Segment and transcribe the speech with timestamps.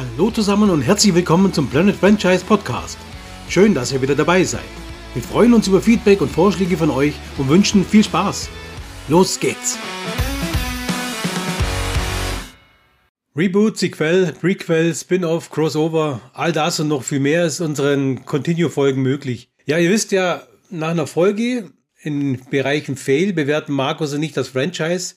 [0.00, 2.96] Hallo zusammen und herzlich willkommen zum Planet Franchise Podcast.
[3.50, 4.64] Schön, dass ihr wieder dabei seid.
[5.12, 8.48] Wir freuen uns über Feedback und Vorschläge von euch und wünschen viel Spaß.
[9.08, 9.76] Los geht's!
[13.36, 19.50] Reboot, Sequel, Prequel, Spin-off, Crossover, all das und noch viel mehr ist unseren Continue-Folgen möglich.
[19.66, 24.48] Ja, ihr wisst ja, nach einer Folge in Bereichen Fail bewerten Markus und ich das
[24.48, 25.16] Franchise,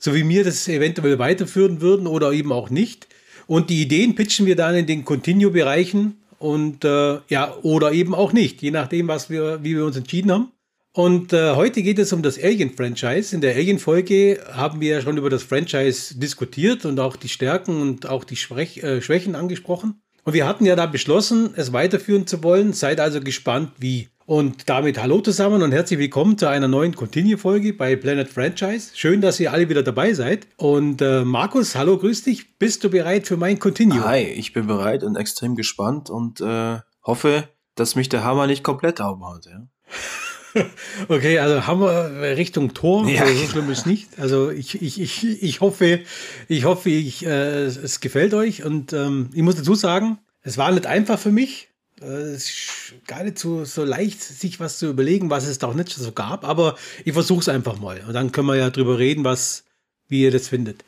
[0.00, 3.06] so wie mir das eventuell weiterführen würden oder eben auch nicht.
[3.46, 8.32] Und die Ideen pitchen wir dann in den Continue-Bereichen und äh, ja, oder eben auch
[8.32, 10.52] nicht, je nachdem, was wir, wie wir uns entschieden haben.
[10.92, 13.34] Und äh, heute geht es um das Alien-Franchise.
[13.34, 17.82] In der Alien-Folge haben wir ja schon über das Franchise diskutiert und auch die Stärken
[17.82, 20.03] und auch die Schwäch äh, Schwächen angesprochen.
[20.24, 22.72] Und wir hatten ja da beschlossen, es weiterführen zu wollen.
[22.72, 24.08] Seid also gespannt, wie.
[24.26, 28.92] Und damit hallo zusammen und herzlich willkommen zu einer neuen Continue-Folge bei Planet Franchise.
[28.94, 30.46] Schön, dass ihr alle wieder dabei seid.
[30.56, 32.58] Und äh, Markus, hallo, grüß dich.
[32.58, 34.02] Bist du bereit für mein Continue?
[34.02, 38.64] Hi, ich bin bereit und extrem gespannt und äh, hoffe, dass mich der Hammer nicht
[38.64, 39.44] komplett haut.
[39.44, 39.66] Ja?
[41.08, 44.18] okay, also Hammer Richtung Tor, ja, also so schlimm ist nicht.
[44.18, 46.00] Also ich, ich, ich, ich hoffe,
[46.48, 48.64] ich hoffe, ich, äh, es gefällt euch.
[48.64, 51.68] Und ähm, ich muss dazu sagen, es war nicht einfach für mich
[52.00, 55.74] äh, es ist gar nicht so, so leicht, sich was zu überlegen, was es doch
[55.74, 58.02] nicht so gab, aber ich versuche es einfach mal.
[58.06, 59.64] Und dann können wir ja drüber reden, was,
[60.08, 60.84] wie ihr das findet.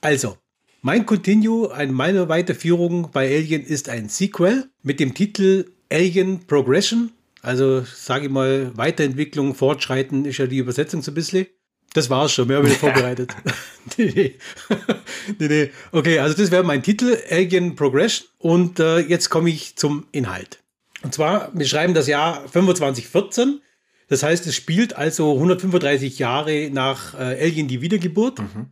[0.00, 0.36] Also,
[0.80, 7.12] mein Continue, eine meine Weiterführung bei Alien ist ein Sequel mit dem Titel Alien Progression.
[7.42, 11.46] Also, sage ich mal, Weiterentwicklung, Fortschreiten ist ja die Übersetzung so ein bisschen.
[11.92, 13.34] Das war's schon, mehr habe ich vorbereitet.
[13.98, 14.36] nee,
[15.38, 15.48] nee.
[15.48, 15.70] nee.
[15.90, 18.28] Okay, also das wäre mein Titel, Alien Progression.
[18.38, 20.62] Und äh, jetzt komme ich zum Inhalt.
[21.02, 23.60] Und zwar, wir schreiben das Jahr 2514.
[24.06, 28.38] Das heißt, es spielt also 135 Jahre nach äh, Alien die Wiedergeburt.
[28.38, 28.66] Mhm.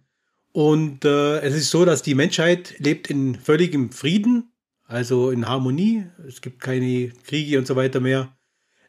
[0.52, 4.52] Und äh, es ist so, dass die Menschheit lebt in völligem Frieden,
[4.86, 6.06] also in Harmonie.
[6.26, 8.32] Es gibt keine Kriege und so weiter mehr.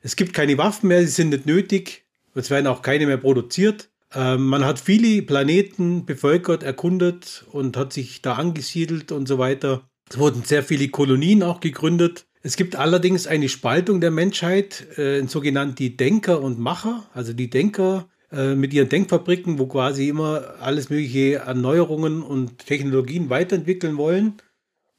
[0.02, 2.06] Es gibt keine Waffen mehr, sie sind nicht nötig.
[2.34, 3.90] Es werden auch keine mehr produziert.
[4.14, 9.84] Ähm, man hat viele Planeten bevölkert, erkundet und hat sich da angesiedelt und so weiter.
[10.10, 12.26] Es wurden sehr viele Kolonien auch gegründet.
[12.44, 17.08] Es gibt allerdings eine Spaltung der Menschheit äh, in sogenannte Denker und Macher.
[17.14, 23.30] Also die Denker äh, mit ihren Denkfabriken, wo quasi immer alles mögliche Erneuerungen und Technologien
[23.30, 24.42] weiterentwickeln wollen.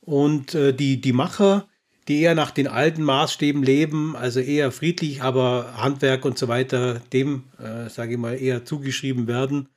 [0.01, 1.69] Und äh, die, die Macher,
[2.09, 7.01] die eher nach den alten Maßstäben leben, also eher friedlich, aber Handwerk und so weiter,
[7.13, 9.69] dem, äh, sage ich mal, eher zugeschrieben werden.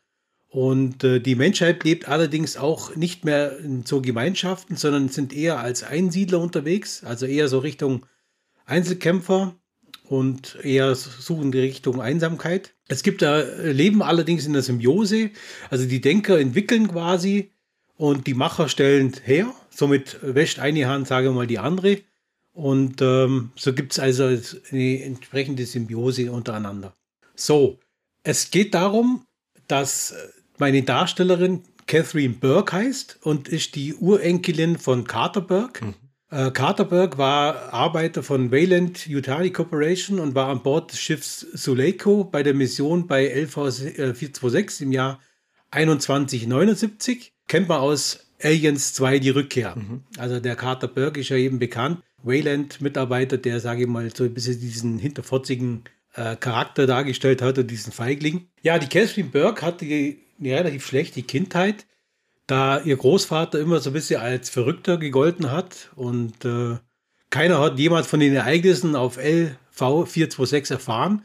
[0.50, 5.60] Und äh, die Menschheit lebt allerdings auch nicht mehr in so Gemeinschaften, sondern sind eher
[5.60, 8.06] als Einsiedler unterwegs, also eher so Richtung
[8.66, 9.56] Einzelkämpfer
[10.08, 12.74] und eher suchen die Richtung Einsamkeit.
[12.88, 15.32] Es gibt da Leben allerdings in der Symbiose,
[15.70, 17.52] also die Denker entwickeln quasi
[17.98, 19.54] und die Macher stellen her.
[19.70, 21.98] Somit wäscht eine Hand, sage ich mal, die andere.
[22.56, 24.24] Und ähm, so gibt es also
[24.72, 26.96] eine entsprechende Symbiose untereinander.
[27.36, 27.80] So,
[28.24, 29.26] es geht darum,
[29.68, 30.16] dass
[30.58, 35.86] meine Darstellerin Catherine Burke heißt und ist die Urenkelin von Carter Burke.
[35.86, 35.94] Mhm.
[36.32, 41.42] Äh, Carter Burke war Arbeiter von Wayland Utani Corporation und war an Bord des Schiffs
[41.42, 45.20] Suleiko bei der Mission bei LV 426 im Jahr
[45.72, 47.34] 2179.
[47.50, 49.76] Kennt man aus Aliens 2 die Rückkehr.
[49.76, 50.04] Mhm.
[50.18, 54.34] Also der Carter Burke ist ja eben bekannt Wayland-Mitarbeiter, der, sage ich mal, so ein
[54.34, 58.48] bisschen diesen hinterfotzigen äh, Charakter dargestellt hat und diesen Feigling.
[58.62, 61.86] Ja, die Catherine Burke hatte eine relativ schlechte Kindheit,
[62.48, 66.78] da ihr Großvater immer so ein bisschen als Verrückter gegolten hat und äh,
[67.30, 71.24] keiner hat jemals von den Ereignissen auf LV 426 erfahren,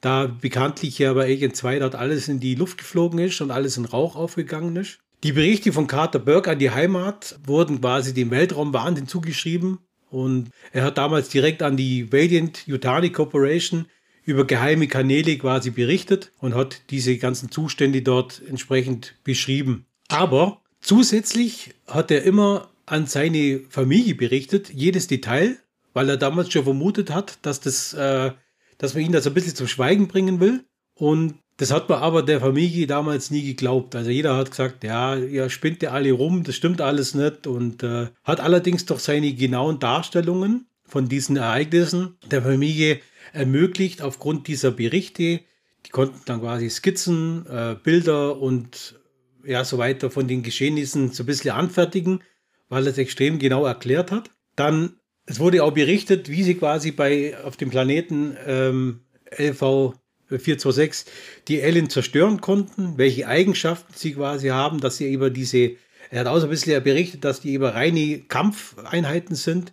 [0.00, 3.76] da bekanntlich ja bei Agent 2 dort alles in die Luft geflogen ist und alles
[3.76, 5.00] in Rauch aufgegangen ist.
[5.22, 9.78] Die Berichte von Carter Burke an die Heimat wurden quasi dem Weltraumwahnsinn zugeschrieben
[10.10, 13.86] und er hat damals direkt an die Valiant Yutani Corporation
[14.24, 19.86] über geheime Kanäle quasi berichtet und hat diese ganzen Zustände dort entsprechend beschrieben.
[20.08, 25.56] Aber zusätzlich hat er immer an seine Familie berichtet, jedes Detail,
[25.94, 28.32] weil er damals schon vermutet hat, dass das, äh,
[28.78, 30.64] dass man ihn das ein bisschen zum Schweigen bringen will.
[30.94, 33.94] Und das hat man aber der Familie damals nie geglaubt.
[33.94, 37.46] Also jeder hat gesagt, ja, ihr spinnt ja alle rum, das stimmt alles nicht.
[37.46, 43.00] Und äh, hat allerdings doch seine genauen Darstellungen von diesen Ereignissen der Familie
[43.34, 45.40] ermöglicht aufgrund dieser Berichte.
[45.84, 48.98] Die konnten dann quasi Skizzen, äh, Bilder und
[49.44, 52.22] ja so weiter von den Geschehnissen so ein bisschen anfertigen,
[52.70, 54.30] weil er es extrem genau erklärt hat.
[54.56, 54.94] Dann,
[55.26, 59.00] es wurde auch berichtet, wie sie quasi bei auf dem Planeten ähm,
[59.36, 59.99] LV
[60.38, 61.12] 426
[61.48, 65.76] die Alien zerstören konnten, welche Eigenschaften sie quasi haben, dass sie über diese
[66.10, 69.72] Er hat auch ein bisschen berichtet, dass die eben reine Kampfeinheiten sind,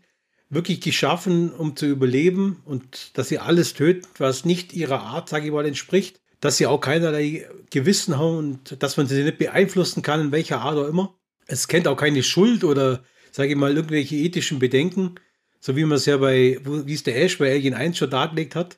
[0.49, 5.47] wirklich geschaffen, um zu überleben und dass sie alles töten, was nicht ihrer Art, sage
[5.47, 6.21] ich mal, entspricht.
[6.39, 10.61] Dass sie auch keinerlei Gewissen haben und dass man sie nicht beeinflussen kann, in welcher
[10.61, 11.15] Art auch immer.
[11.47, 15.15] Es kennt auch keine Schuld oder, sage ich mal, irgendwelche ethischen Bedenken,
[15.59, 18.55] so wie man es ja bei, wie es der Ash bei Alien 1 schon dargelegt
[18.55, 18.77] hat.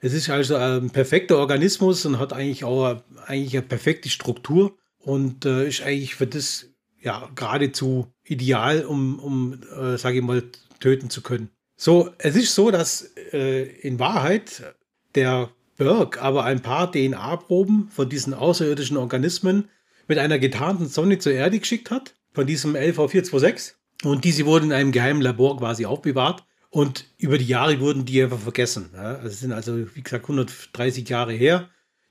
[0.00, 5.44] Es ist also ein perfekter Organismus und hat eigentlich auch eigentlich eine perfekte Struktur und
[5.44, 6.66] äh, ist eigentlich für das
[7.00, 10.42] ja geradezu ideal, um, um äh, sage ich mal,
[10.80, 11.50] töten zu können.
[11.76, 14.74] So, es ist so, dass äh, in Wahrheit
[15.14, 19.68] der Berg aber ein paar DNA-Proben von diesen außerirdischen Organismen
[20.08, 23.74] mit einer getarnten Sonne zur Erde geschickt hat, von diesem LV426.
[24.04, 26.44] Und diese wurden in einem geheimen Labor quasi aufbewahrt.
[26.70, 28.90] Und über die Jahre wurden die einfach vergessen.
[28.94, 31.68] Ja, also sind also, wie gesagt, 130 Jahre her.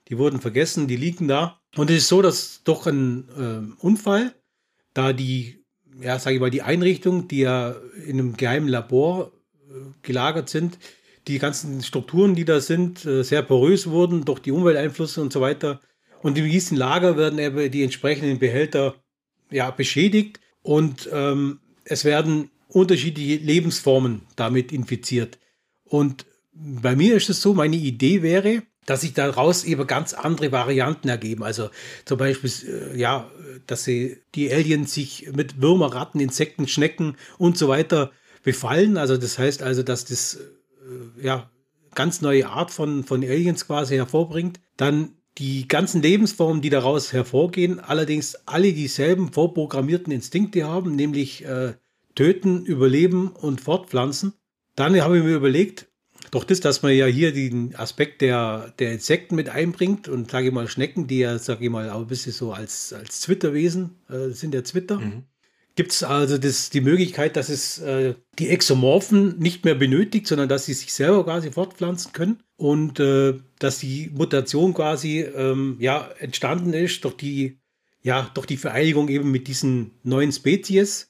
[0.08, 1.60] Die wurden vergessen, die liegen da.
[1.76, 4.34] Und es ist so, dass durch einen äh, Unfall,
[4.92, 5.64] da die,
[6.00, 7.74] ja, sage ich mal, die Einrichtung, die ja
[8.04, 9.32] in einem geheimen Labor
[9.68, 9.72] äh,
[10.02, 10.78] gelagert sind,
[11.26, 15.40] die ganzen Strukturen, die da sind, äh, sehr porös wurden durch die Umwelteinflüsse und so
[15.40, 15.80] weiter.
[16.22, 18.96] Und in diesem Lager werden eben die entsprechenden Behälter
[19.50, 25.38] ja, beschädigt und ähm, es werden unterschiedliche Lebensformen damit infiziert.
[25.84, 30.52] Und bei mir ist es so, meine Idee wäre, dass sich daraus eben ganz andere
[30.52, 31.42] Varianten ergeben.
[31.42, 31.70] Also
[32.04, 33.30] zum Beispiel, äh, ja,
[33.66, 38.10] dass sie die Aliens sich mit Würmer, Ratten, Insekten, Schnecken und so weiter
[38.42, 38.96] befallen.
[38.96, 41.50] Also das heißt also, dass das äh, ja
[41.94, 44.60] ganz neue Art von, von Aliens quasi hervorbringt.
[44.76, 51.74] Dann die ganzen Lebensformen, die daraus hervorgehen, allerdings alle dieselben vorprogrammierten Instinkte haben, nämlich äh,
[52.14, 54.34] töten, überleben und fortpflanzen.
[54.76, 55.90] Dann habe ich mir überlegt,
[56.30, 60.48] doch das, dass man ja hier den Aspekt der, der Insekten mit einbringt und sage
[60.48, 63.96] ich mal Schnecken, die ja, sage ich mal, auch ein bisschen so als, als Zwitterwesen
[64.08, 64.98] äh, sind ja Zwitter.
[64.98, 65.24] Mhm.
[65.76, 70.48] Gibt es also das, die Möglichkeit, dass es äh, die Exomorphen nicht mehr benötigt, sondern
[70.48, 76.10] dass sie sich selber quasi fortpflanzen können und äh, dass die Mutation quasi ähm, ja,
[76.18, 77.60] entstanden ist durch die,
[78.02, 81.09] ja, durch die Vereinigung eben mit diesen neuen Spezies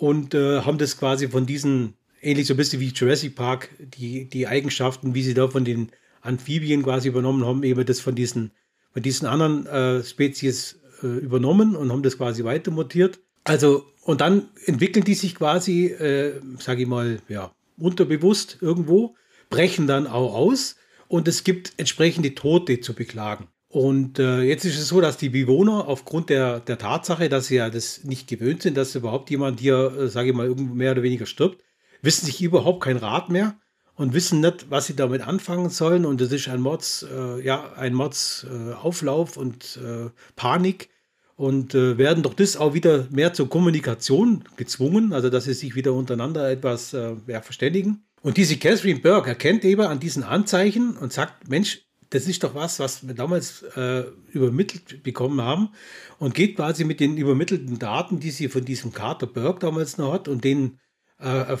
[0.00, 1.92] und äh, haben das quasi von diesen,
[2.22, 5.90] ähnlich so ein bisschen wie Jurassic Park, die, die Eigenschaften, wie sie da von den
[6.22, 8.50] Amphibien quasi übernommen haben, eben das von diesen,
[8.94, 13.20] von diesen anderen äh, Spezies äh, übernommen und haben das quasi weiter mutiert.
[13.44, 19.16] Also, und dann entwickeln die sich quasi, äh, sage ich mal, ja, unterbewusst irgendwo,
[19.50, 20.76] brechen dann auch aus
[21.08, 23.48] und es gibt entsprechende Tote zu beklagen.
[23.72, 27.54] Und äh, jetzt ist es so, dass die Bewohner aufgrund der, der Tatsache, dass sie
[27.54, 31.04] ja das nicht gewöhnt sind, dass überhaupt jemand hier, äh, sage ich mal, mehr oder
[31.04, 31.62] weniger stirbt,
[32.02, 33.54] wissen sich überhaupt kein Rat mehr
[33.94, 36.04] und wissen nicht, was sie damit anfangen sollen.
[36.04, 40.88] Und das ist ein Mords, äh, ja, ein Mordsauflauf äh, und äh, Panik
[41.36, 45.76] und äh, werden durch das auch wieder mehr zur Kommunikation gezwungen, also dass sie sich
[45.76, 48.04] wieder untereinander etwas ja, verständigen.
[48.20, 52.54] Und diese Catherine Burke erkennt eben an diesen Anzeichen und sagt, Mensch, das ist doch
[52.54, 55.70] was, was wir damals äh, übermittelt bekommen haben
[56.18, 60.12] und geht quasi mit den übermittelten Daten, die sie von diesem Carter Berg damals noch
[60.12, 60.78] hat und den
[61.20, 61.58] äh, äh,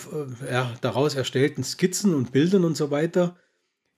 [0.50, 3.36] ja, daraus erstellten Skizzen und Bildern und so weiter,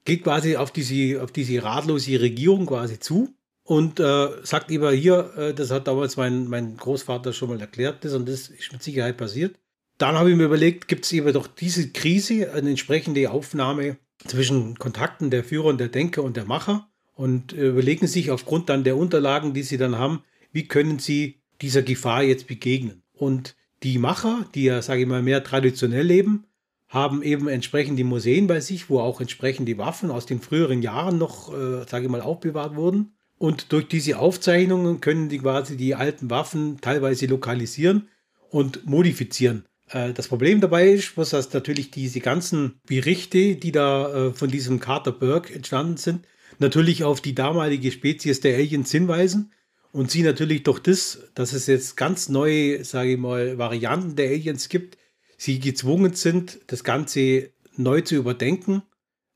[0.05, 3.35] geht quasi auf diese, auf diese ratlose Regierung quasi zu
[3.65, 8.05] und äh, sagt lieber hier, äh, das hat damals mein, mein Großvater schon mal erklärt,
[8.05, 9.59] das und das ist mit Sicherheit passiert.
[9.99, 14.79] Dann habe ich mir überlegt, gibt es eben doch diese Krise, eine entsprechende Aufnahme zwischen
[14.79, 18.85] Kontakten der Führer und der Denker und der Macher und äh, überlegen sich aufgrund dann
[18.85, 23.03] der Unterlagen, die sie dann haben, wie können sie dieser Gefahr jetzt begegnen.
[23.13, 26.45] Und die Macher, die ja, sage ich mal, mehr traditionell leben,
[26.89, 30.83] haben eben entsprechend die Museen bei sich, wo auch entsprechend die Waffen aus den früheren
[30.83, 33.15] Jahren noch, äh, sage ich mal, aufbewahrt wurden.
[33.39, 38.09] Und durch diese Aufzeichnungen können die quasi die alten Waffen teilweise lokalisieren
[38.51, 39.65] und modifizieren.
[39.93, 44.51] Äh, das Problem dabei ist, was dass natürlich diese ganzen Berichte, die da äh, von
[44.51, 46.27] diesem Carter Burke entstanden sind,
[46.59, 49.53] natürlich auf die damalige Spezies der Aliens hinweisen
[49.93, 54.31] und sie natürlich durch das, dass es jetzt ganz neue, sage ich mal, Varianten der
[54.31, 54.99] Aliens gibt,
[55.37, 58.83] sie gezwungen sind, das Ganze neu zu überdenken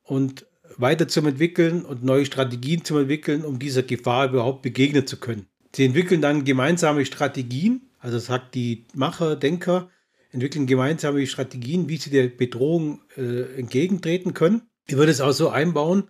[0.03, 0.47] und
[0.79, 5.47] weiter zu entwickeln und neue Strategien zu entwickeln, um dieser Gefahr überhaupt begegnen zu können.
[5.75, 9.91] Sie entwickeln dann gemeinsame Strategien, also sagt die Macher, Denker,
[10.37, 14.63] entwickeln gemeinsame Strategien, wie sie der Bedrohung äh, entgegentreten können.
[14.87, 16.05] Ich würde es auch so einbauen,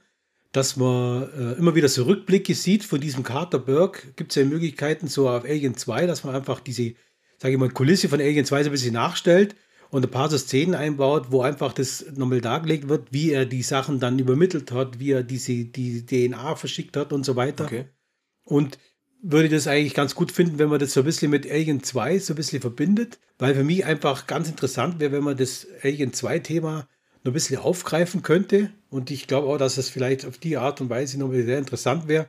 [0.53, 4.13] dass man äh, immer wieder so Rückblicke sieht von diesem Carter Burke.
[4.17, 6.95] Gibt es ja Möglichkeiten so auf Alien 2, dass man einfach diese,
[7.39, 9.55] sage ich mal, Kulisse von Alien 2 so ein bisschen nachstellt
[9.91, 13.63] und ein paar so Szenen einbaut, wo einfach das nochmal dargelegt wird, wie er die
[13.63, 17.65] Sachen dann übermittelt hat, wie er diese die DNA verschickt hat und so weiter.
[17.65, 17.87] Okay.
[18.45, 18.79] Und
[19.29, 22.19] würde das eigentlich ganz gut finden, wenn man das so ein bisschen mit Alien 2
[22.21, 26.13] so ein bisschen verbindet, weil für mich einfach ganz interessant wäre, wenn man das Alien
[26.13, 26.89] 2 Thema
[27.25, 28.71] noch ein bisschen aufgreifen könnte.
[28.89, 32.07] Und ich glaube auch, dass es vielleicht auf die Art und Weise nochmal sehr interessant
[32.07, 32.29] wäre,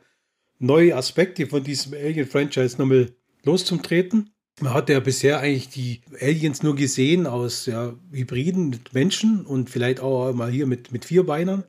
[0.57, 3.11] neue Aspekte von diesem Alien-Franchise nochmal
[3.43, 4.31] loszutreten.
[4.59, 9.69] Man hat ja bisher eigentlich die Aliens nur gesehen aus ja, Hybriden mit Menschen und
[9.69, 11.63] vielleicht auch mal hier mit, mit Vierbeinern.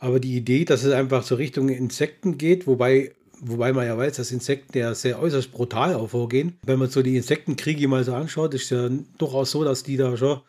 [0.00, 3.12] Aber die Idee, dass es einfach so Richtung Insekten geht, wobei,
[3.42, 6.58] wobei man ja weiß, dass Insekten ja sehr äußerst brutal auch vorgehen.
[6.64, 10.16] Wenn man so die Insektenkriege mal so anschaut, ist ja durchaus so, dass die da
[10.16, 10.40] schon,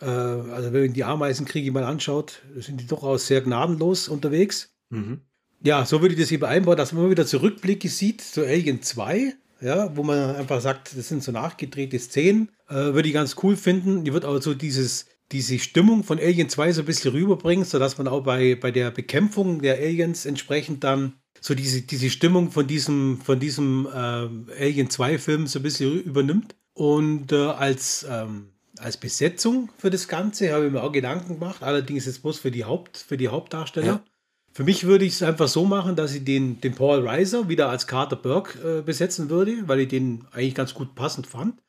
[0.00, 4.74] äh, also wenn man die Ameisenkriege mal anschaut, sind die durchaus sehr gnadenlos unterwegs.
[4.90, 5.20] Mhm.
[5.64, 9.34] Ja, so würde ich das hier einbauen, dass man wieder Zurückblicke sieht zu Alien 2
[9.62, 12.48] ja, wo man einfach sagt, das sind so nachgedrehte Szenen.
[12.68, 14.04] Äh, würde ich ganz cool finden.
[14.04, 17.96] Die wird aber so dieses, diese Stimmung von Alien 2 so ein bisschen rüberbringen, sodass
[17.96, 22.66] man auch bei, bei der Bekämpfung der Aliens entsprechend dann so diese, diese Stimmung von
[22.66, 26.54] diesem, von diesem äh, Alien 2-Film so ein bisschen übernimmt.
[26.74, 28.48] Und äh, als, ähm,
[28.78, 32.50] als Besetzung für das Ganze habe ich mir auch Gedanken gemacht, allerdings jetzt bloß für
[32.50, 33.86] die, Haupt, für die Hauptdarsteller.
[33.86, 34.04] Ja.
[34.52, 37.70] Für mich würde ich es einfach so machen, dass ich den, den Paul Reiser wieder
[37.70, 41.60] als Carter Burke äh, besetzen würde, weil ich den eigentlich ganz gut passend fand.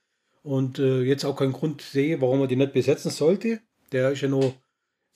[0.44, 3.62] Und äh, jetzt auch keinen Grund sehe, warum man den nicht besetzen sollte.
[3.94, 4.54] Der ist ja nur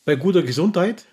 [0.05, 1.05] bei guter Gesundheit.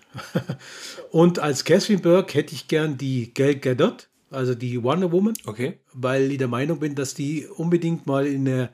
[1.11, 5.35] Und als Catherine Burke hätte ich gern die Gal Gadot, also die Wonder Woman.
[5.45, 5.79] Okay.
[5.93, 8.69] Weil ich der Meinung bin, dass die unbedingt mal in eine,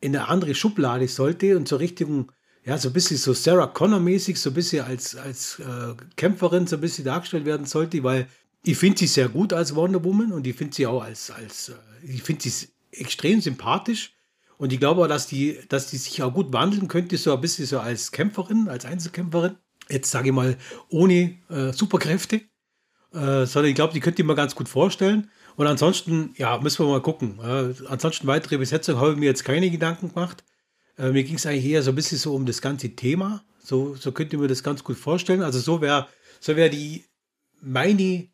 [0.00, 2.28] in eine andere Schublade sollte und zur richtigen
[2.64, 6.76] ja, so ein bisschen so Sarah Connor-mäßig, so ein bisschen als, als äh, Kämpferin so
[6.76, 8.28] ein bisschen dargestellt werden sollte, weil
[8.62, 11.70] ich finde sie sehr gut als Wonder Woman und ich finde sie auch als, als
[11.70, 11.74] äh,
[12.06, 14.12] ich finde sie extrem sympathisch
[14.58, 17.40] und ich glaube auch, dass die, dass die sich auch gut wandeln könnte, so ein
[17.40, 19.56] bisschen so als Kämpferin, als Einzelkämpferin.
[19.90, 20.56] Jetzt sage ich mal,
[20.88, 22.42] ohne äh, Superkräfte,
[23.12, 25.30] äh, sondern ich glaube, die könnte ich mir ganz gut vorstellen.
[25.56, 27.38] Und ansonsten, ja, müssen wir mal gucken.
[27.42, 30.44] Äh, ansonsten weitere Besetzung habe ich mir jetzt keine Gedanken gemacht.
[30.96, 33.44] Äh, mir ging es eigentlich eher so ein bisschen so um das ganze Thema.
[33.58, 35.42] So, so könnt ihr mir das ganz gut vorstellen.
[35.42, 36.06] Also so wäre
[36.40, 37.04] so wär die
[37.60, 38.28] meine,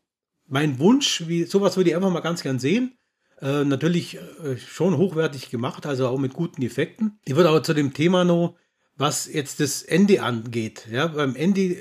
[0.46, 2.98] mein Wunsch, wie, sowas würde ich einfach mal ganz gern sehen.
[3.40, 7.18] Äh, natürlich äh, schon hochwertig gemacht, also auch mit guten Effekten.
[7.24, 8.56] Ich würde aber zu dem Thema noch,
[8.96, 10.86] was jetzt das Ende angeht.
[10.90, 11.76] Ja, beim Ende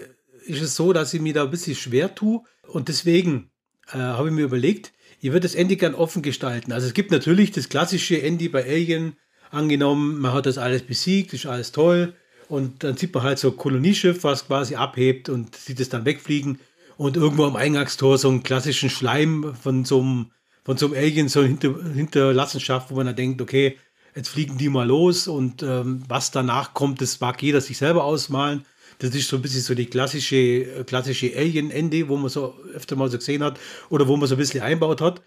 [0.45, 3.51] ist es so, dass ich mir da ein bisschen schwer tue und deswegen
[3.91, 6.71] äh, habe ich mir überlegt, ich würde das Ende gern offen gestalten.
[6.71, 9.15] Also es gibt natürlich das klassische Ende bei Alien,
[9.53, 12.13] angenommen, man hat das alles besiegt, ist alles toll.
[12.49, 16.05] Und dann sieht man halt so ein Kolonieschiff, was quasi abhebt und sieht es dann
[16.05, 16.59] wegfliegen.
[16.97, 20.31] Und irgendwo am Eingangstor so einen klassischen Schleim von so einem,
[20.63, 23.77] von so einem Alien, so eine Hinter Hinterlassenschaft, wo man dann denkt, okay,
[24.15, 28.03] jetzt fliegen die mal los und ähm, was danach kommt, das mag jeder sich selber
[28.03, 28.65] ausmalen.
[28.99, 33.09] Das ist so ein bisschen so die klassische, klassische Alien-Ende, wo man so öfter mal
[33.09, 35.21] so gesehen hat oder wo man so ein bisschen einbaut hat.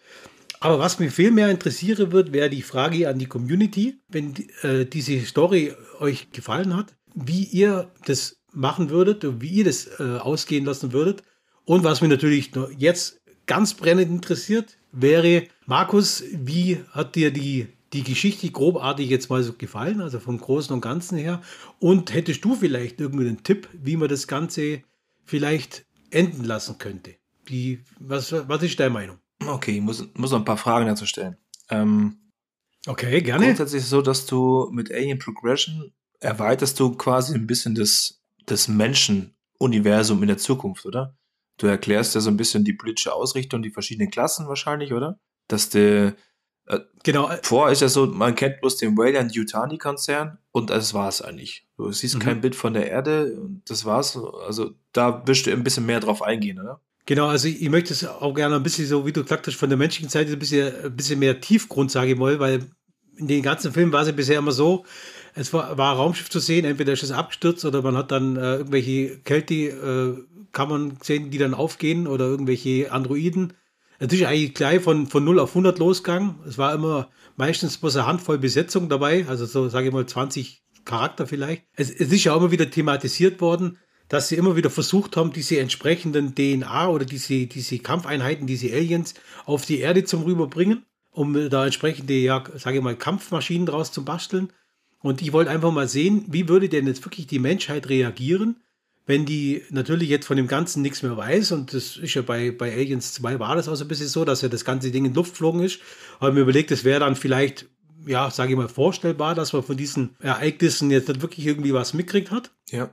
[0.60, 4.86] Aber was mich viel mehr interessieren wird, wäre die Frage an die Community, wenn äh,
[4.86, 10.18] diese Story euch gefallen hat, wie ihr das machen würdet und wie ihr das äh,
[10.18, 11.22] ausgehen lassen würdet.
[11.64, 18.02] Und was mich natürlich jetzt ganz brennend interessiert, wäre, Markus, wie hat dir die, die
[18.02, 21.40] Geschichte grobartig jetzt mal so gefallen, also vom Großen und Ganzen her?
[21.80, 24.82] Und hättest du vielleicht irgendeinen Tipp, wie man das Ganze
[25.24, 27.14] vielleicht enden lassen könnte?
[27.48, 29.18] Die, was, was ist deine Meinung?
[29.46, 31.36] Okay, ich muss, muss noch ein paar Fragen dazu stellen.
[31.70, 32.18] Ähm,
[32.86, 33.46] okay, gerne.
[33.46, 38.22] Grundsätzlich ist es so, dass du mit Alien Progression erweiterst du quasi ein bisschen das,
[38.44, 41.16] das Menschenuniversum in der Zukunft, oder?
[41.58, 45.18] Du erklärst ja so ein bisschen die politische Ausrichtung, die verschiedenen Klassen wahrscheinlich, oder?
[45.48, 46.14] Dass der
[47.02, 47.30] genau.
[47.42, 51.66] Vor ist ja so, man kennt bloß den Wayland Yutani Konzern und das war's eigentlich.
[51.76, 52.20] Du siehst mhm.
[52.20, 54.18] kein Bild von der Erde und das war's.
[54.46, 56.80] Also da wirst du ein bisschen mehr drauf eingehen, oder?
[57.06, 59.78] Genau, also ich, möchte es auch gerne ein bisschen so, wie du hast, von der
[59.78, 62.66] menschlichen Seite ein bisschen, ein bisschen mehr Tiefgrund, sage ich mal, weil
[63.16, 64.84] in den ganzen Filmen war es ja bisher immer so,
[65.34, 68.36] es war, war ein Raumschiff zu sehen, entweder ist es abgestürzt oder man hat dann
[68.36, 73.52] äh, irgendwelche Kälte-Kammern äh, gesehen, die dann aufgehen oder irgendwelche Androiden.
[73.98, 76.36] Ist eigentlich gleich von, von 0 auf 100 losgegangen.
[76.46, 80.62] Es war immer meistens bloß eine Handvoll Besetzung dabei, also so, sage ich mal, 20
[80.84, 81.64] Charakter vielleicht.
[81.74, 85.32] Es, es ist ja auch immer wieder thematisiert worden, dass sie immer wieder versucht haben,
[85.32, 91.50] diese entsprechenden DNA oder diese, diese Kampfeinheiten, diese Aliens auf die Erde zum rüberbringen, um
[91.50, 94.52] da entsprechende, ja, sage ich mal, Kampfmaschinen draus zu basteln.
[95.00, 98.56] Und ich wollte einfach mal sehen, wie würde denn jetzt wirklich die Menschheit reagieren,
[99.06, 101.52] wenn die natürlich jetzt von dem Ganzen nichts mehr weiß.
[101.52, 104.24] Und das ist ja bei, bei Aliens 2 war das auch so ein bisschen so,
[104.24, 105.80] dass ja das ganze Ding in Luft geflogen ist.
[106.18, 107.66] Aber mir überlegt, es wäre dann vielleicht,
[108.04, 111.94] ja, sage ich mal, vorstellbar, dass man von diesen Ereignissen jetzt nicht wirklich irgendwie was
[111.94, 112.50] mitkriegt hat.
[112.70, 112.92] Ja.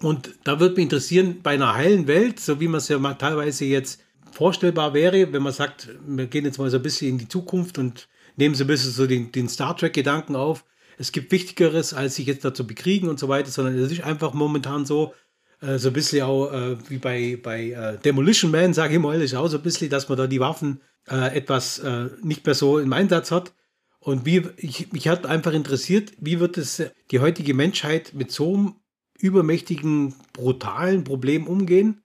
[0.00, 3.14] Und da würde mich interessieren, bei einer heilen Welt, so wie man es ja mal
[3.14, 4.00] teilweise jetzt
[4.32, 7.78] vorstellbar wäre, wenn man sagt, wir gehen jetzt mal so ein bisschen in die Zukunft
[7.78, 10.64] und nehmen so ein bisschen so den, den Star Trek-Gedanken auf.
[10.98, 14.34] Es gibt Wichtigeres, als sich jetzt dazu bekriegen und so weiter, sondern es ist einfach
[14.34, 15.14] momentan so,
[15.60, 19.20] äh, so ein bisschen auch äh, wie bei, bei äh, Demolition Man, sage ich mal,
[19.20, 21.82] ist auch so ein bisschen, dass man da die Waffen äh, etwas
[22.22, 23.54] nicht mehr so im Einsatz hat.
[23.98, 28.54] Und wie, ich, mich hat einfach interessiert, wie wird es die heutige Menschheit mit so
[28.54, 28.74] einem
[29.18, 32.02] übermächtigen, brutalen Problem umgehen?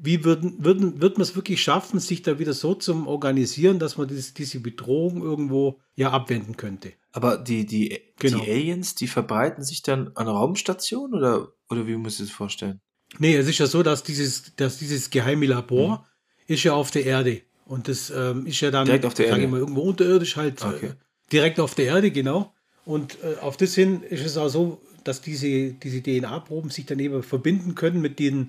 [0.00, 3.98] Wie würden, würden, wird man es wirklich schaffen, sich da wieder so zu organisieren, dass
[3.98, 6.92] man dieses, diese Bedrohung irgendwo ja abwenden könnte?
[7.12, 8.38] Aber die, die, genau.
[8.38, 12.80] die Aliens, die verbreiten sich dann an Raumstationen oder, oder wie muss ich das vorstellen?
[13.18, 16.06] Nee, es ist ja so, dass dieses, dass dieses geheime Labor
[16.46, 16.54] mhm.
[16.54, 17.42] ist ja auf der Erde.
[17.64, 19.42] Und das ähm, ist ja dann, direkt auf der Erde.
[19.42, 20.62] Ich mal, irgendwo unterirdisch halt.
[20.62, 20.86] Äh, okay.
[20.86, 20.94] Äh,
[21.32, 22.54] direkt auf der Erde, genau.
[22.84, 26.98] Und äh, auf das hin ist es auch so, dass diese, diese DNA-Proben sich dann
[26.98, 28.48] eben verbinden können mit den,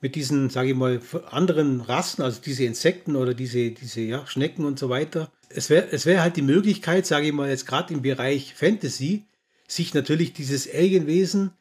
[0.00, 4.64] mit diesen, sage ich mal, anderen Rassen, also diese Insekten oder diese, diese ja, Schnecken
[4.64, 5.30] und so weiter.
[5.48, 9.24] Es wäre es wär halt die Möglichkeit, sage ich mal, jetzt gerade im Bereich Fantasy,
[9.66, 11.52] sich natürlich dieses Alienwesen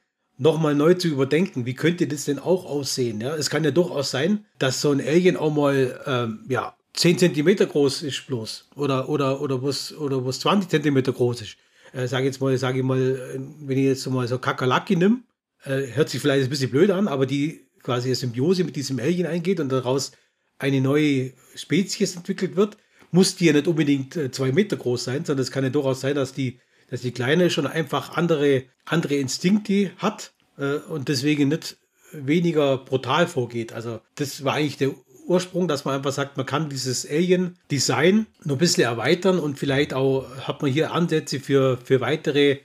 [0.41, 1.67] nochmal neu zu überdenken.
[1.67, 3.21] Wie könnte das denn auch aussehen?
[3.21, 3.36] Ja?
[3.36, 7.55] Es kann ja durchaus sein, dass so ein Alien auch mal ähm, ja, 10 cm
[7.57, 8.69] groß ist bloß.
[8.75, 11.57] Oder, oder, oder was, oder was 20 cm groß ist.
[11.93, 15.19] Äh, sage jetzt mal, sage ich mal, wenn ich jetzt mal so Kakerlaki nehme,
[15.63, 19.00] äh, hört sich vielleicht ein bisschen blöd an, aber die quasi eine Symbiose mit diesem
[19.00, 20.12] Alien eingeht und daraus
[20.57, 22.77] eine neue Spezies entwickelt wird,
[23.12, 26.01] muss die ja nicht unbedingt äh, zwei Meter groß sein, sondern es kann ja durchaus
[26.01, 26.60] sein, dass die,
[26.91, 31.77] dass die Kleine schon einfach andere, andere Instinkte hat äh, und deswegen nicht
[32.12, 33.74] weniger brutal vorgeht.
[33.74, 34.91] Also das war eigentlich der
[35.25, 39.93] Ursprung, dass man einfach sagt, man kann dieses Alien-Design noch ein bisschen erweitern und vielleicht
[39.93, 42.60] auch hat man hier Ansätze für, für weitere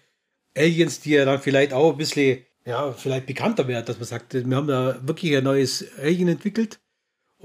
[0.57, 4.35] Aliens, die ja dann vielleicht auch ein bisschen, ja, vielleicht bekannter werden, dass man sagt,
[4.35, 6.81] wir haben da wirklich ein neues Alien entwickelt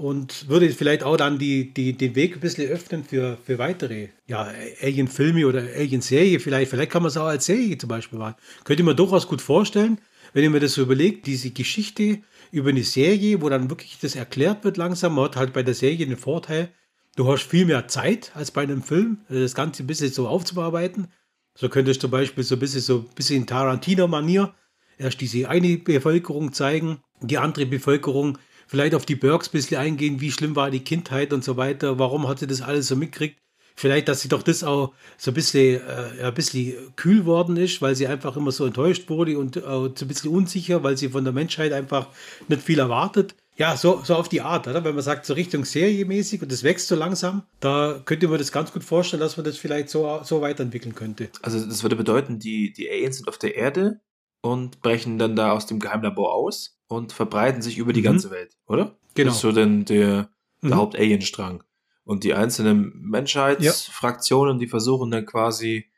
[0.02, 4.08] und würde vielleicht auch dann die, die, den Weg ein bisschen öffnen für, für weitere
[4.26, 4.50] ja,
[4.82, 6.72] Alien-Filme oder Alien-Serie vielleicht.
[6.72, 8.34] Vielleicht kann man es auch als Serie zum Beispiel machen.
[8.64, 9.98] Könnte man durchaus gut vorstellen,
[10.32, 12.18] wenn ich mir das so überlege, diese Geschichte
[12.50, 15.20] über eine Serie, wo dann wirklich das erklärt wird langsam.
[15.20, 16.70] Hat halt bei der Serie den Vorteil,
[17.14, 21.12] du hast viel mehr Zeit als bei einem Film, das Ganze ein bisschen so aufzubearbeiten.
[21.54, 24.52] So könntest du zum Beispiel so ein bisschen so ein bisschen Tarantino-Manier
[24.98, 28.38] erst diese eine Bevölkerung zeigen, die andere Bevölkerung
[28.72, 31.98] vielleicht auf die Burks ein bisschen eingehen, wie schlimm war die Kindheit und so weiter,
[31.98, 33.38] warum hat sie das alles so mitgekriegt.
[33.76, 37.82] Vielleicht, dass sie doch das auch so ein bisschen, äh, ein bisschen kühl worden ist,
[37.82, 41.10] weil sie einfach immer so enttäuscht wurde und äh, so ein bisschen unsicher, weil sie
[41.10, 42.08] von der Menschheit einfach
[42.48, 43.34] nicht viel erwartet.
[43.58, 44.82] Ja, so, so auf die Art, oder?
[44.84, 48.52] Wenn man sagt, so Richtung Seriemäßig und das wächst so langsam, da könnte man das
[48.52, 51.28] ganz gut vorstellen, dass man das vielleicht so, so weiterentwickeln könnte.
[51.42, 54.00] Also das würde bedeuten, die, die Aliens sind auf der Erde
[54.42, 58.04] und brechen dann da aus dem Geheimlabor aus und verbreiten sich über die mhm.
[58.04, 58.98] ganze Welt, oder?
[59.14, 59.28] Genau.
[59.28, 60.28] Das ist so denn der,
[60.62, 60.76] der mhm.
[60.76, 61.64] Haupt-Alien-Strang.
[62.04, 64.58] Und die einzelnen Menschheitsfraktionen, ja.
[64.58, 65.90] die versuchen dann quasi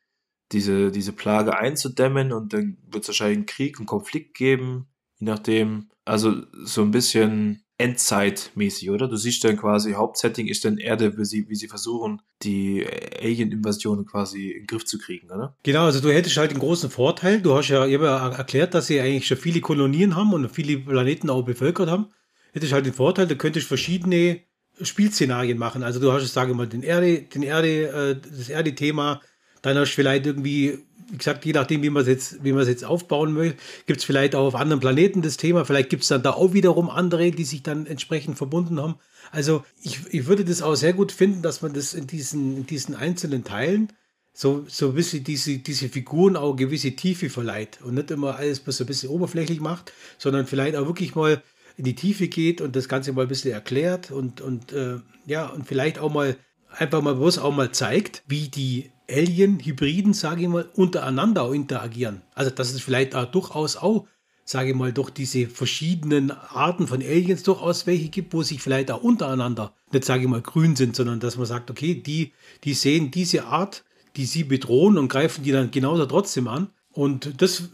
[0.53, 4.87] diese, diese Plage einzudämmen und dann wird es wahrscheinlich einen Krieg, einen Konflikt geben,
[5.19, 5.91] je nachdem.
[6.05, 9.09] Also so ein bisschen Endzeitmäßig, oder?
[9.09, 12.87] Du siehst dann quasi, Hauptsetting ist dann Erde, wie sie, wie sie versuchen, die
[13.21, 15.55] Alien-Invasion quasi in den Griff zu kriegen, oder?
[15.63, 17.43] Genau, also du hättest halt einen großen Vorteil.
[17.43, 21.29] Du hast ja, ich erklärt, dass sie eigentlich schon viele Kolonien haben und viele Planeten
[21.29, 22.07] auch bevölkert haben.
[22.55, 24.41] Hättest halt den Vorteil, du könntest verschiedene
[24.81, 25.83] Spielszenarien machen.
[25.83, 29.21] Also du hast, sage mal, den Erde, den Erde, äh, das Erde-Thema,
[29.61, 30.79] dann hast du vielleicht irgendwie,
[31.11, 34.47] wie gesagt, je nachdem, wie man es jetzt, jetzt aufbauen möchte, gibt es vielleicht auch
[34.47, 35.65] auf anderen Planeten das Thema.
[35.65, 38.97] Vielleicht gibt es dann da auch wiederum andere, die sich dann entsprechend verbunden haben.
[39.31, 42.67] Also ich, ich würde das auch sehr gut finden, dass man das in diesen, in
[42.67, 43.93] diesen einzelnen Teilen
[44.33, 48.63] so, so ein bisschen diese, diese Figuren auch gewisse Tiefe verleiht und nicht immer alles
[48.65, 51.43] so ein bisschen oberflächlich macht, sondern vielleicht auch wirklich mal
[51.77, 55.47] in die Tiefe geht und das Ganze mal ein bisschen erklärt und, und äh, ja,
[55.47, 56.37] und vielleicht auch mal
[56.69, 62.23] einfach mal bloß auch mal zeigt, wie die Alien-Hybriden, sage ich mal, untereinander auch interagieren.
[62.35, 64.07] Also, dass es vielleicht auch durchaus auch,
[64.45, 68.91] sage ich mal, durch diese verschiedenen Arten von Aliens durchaus welche gibt, wo sich vielleicht
[68.91, 72.33] auch untereinander, nicht sage ich mal, grün sind, sondern dass man sagt, okay, die,
[72.65, 73.85] die sehen diese Art,
[74.17, 76.69] die sie bedrohen und greifen die dann genauso trotzdem an.
[76.93, 77.65] Und das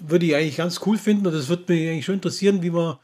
[0.00, 2.96] würde ich eigentlich ganz cool finden und das würde mich eigentlich schon interessieren, wie man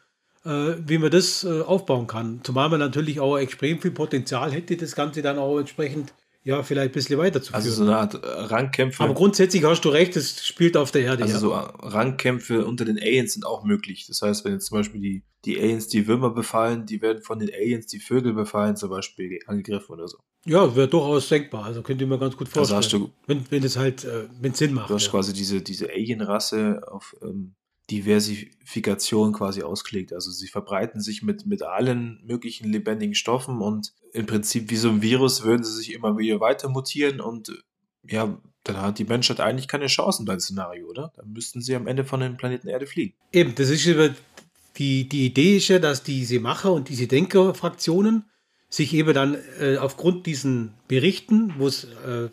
[0.44, 2.40] äh, wie man das äh, aufbauen kann.
[2.42, 6.14] Zumal man natürlich auch extrem viel Potenzial hätte, das Ganze dann auch entsprechend
[6.50, 7.62] ja, vielleicht ein bisschen weiterzuführen.
[7.62, 9.04] Also so eine Art Rangkämpfe.
[9.04, 11.22] Aber grundsätzlich hast du recht, es spielt auf der Erde.
[11.22, 11.72] Also ja.
[11.80, 14.06] so Rangkämpfe unter den Aliens sind auch möglich.
[14.08, 17.38] Das heißt, wenn jetzt zum Beispiel die, die Aliens die Würmer befallen, die werden von
[17.38, 20.18] den Aliens die Vögel befallen, zum Beispiel angegriffen oder so.
[20.44, 21.66] Ja, wäre durchaus denkbar.
[21.66, 22.76] Also könnte ich mir ganz gut vorstellen.
[22.76, 24.90] Also hast du, wenn, wenn es halt, äh, wenn Sinn macht.
[24.90, 25.10] Du hast ja.
[25.12, 27.54] quasi diese, diese Alien-Rasse auf ähm,
[27.90, 30.12] Diversifikation quasi ausgelegt.
[30.12, 34.88] Also sie verbreiten sich mit, mit allen möglichen lebendigen Stoffen und im Prinzip wie so
[34.88, 37.52] ein Virus würden sie sich immer wieder weiter mutieren und
[38.08, 41.12] ja, dann hat die Menschheit eigentlich keine Chancen beim Szenario, oder?
[41.16, 43.12] Dann müssten sie am Ende von dem Planeten Erde fliehen.
[43.32, 43.86] Eben, das ist
[44.76, 48.24] die, die Idee ist ja, dass diese Macher und diese Denkerfraktionen
[48.68, 52.30] sich eben dann äh, aufgrund diesen Berichten, wo äh,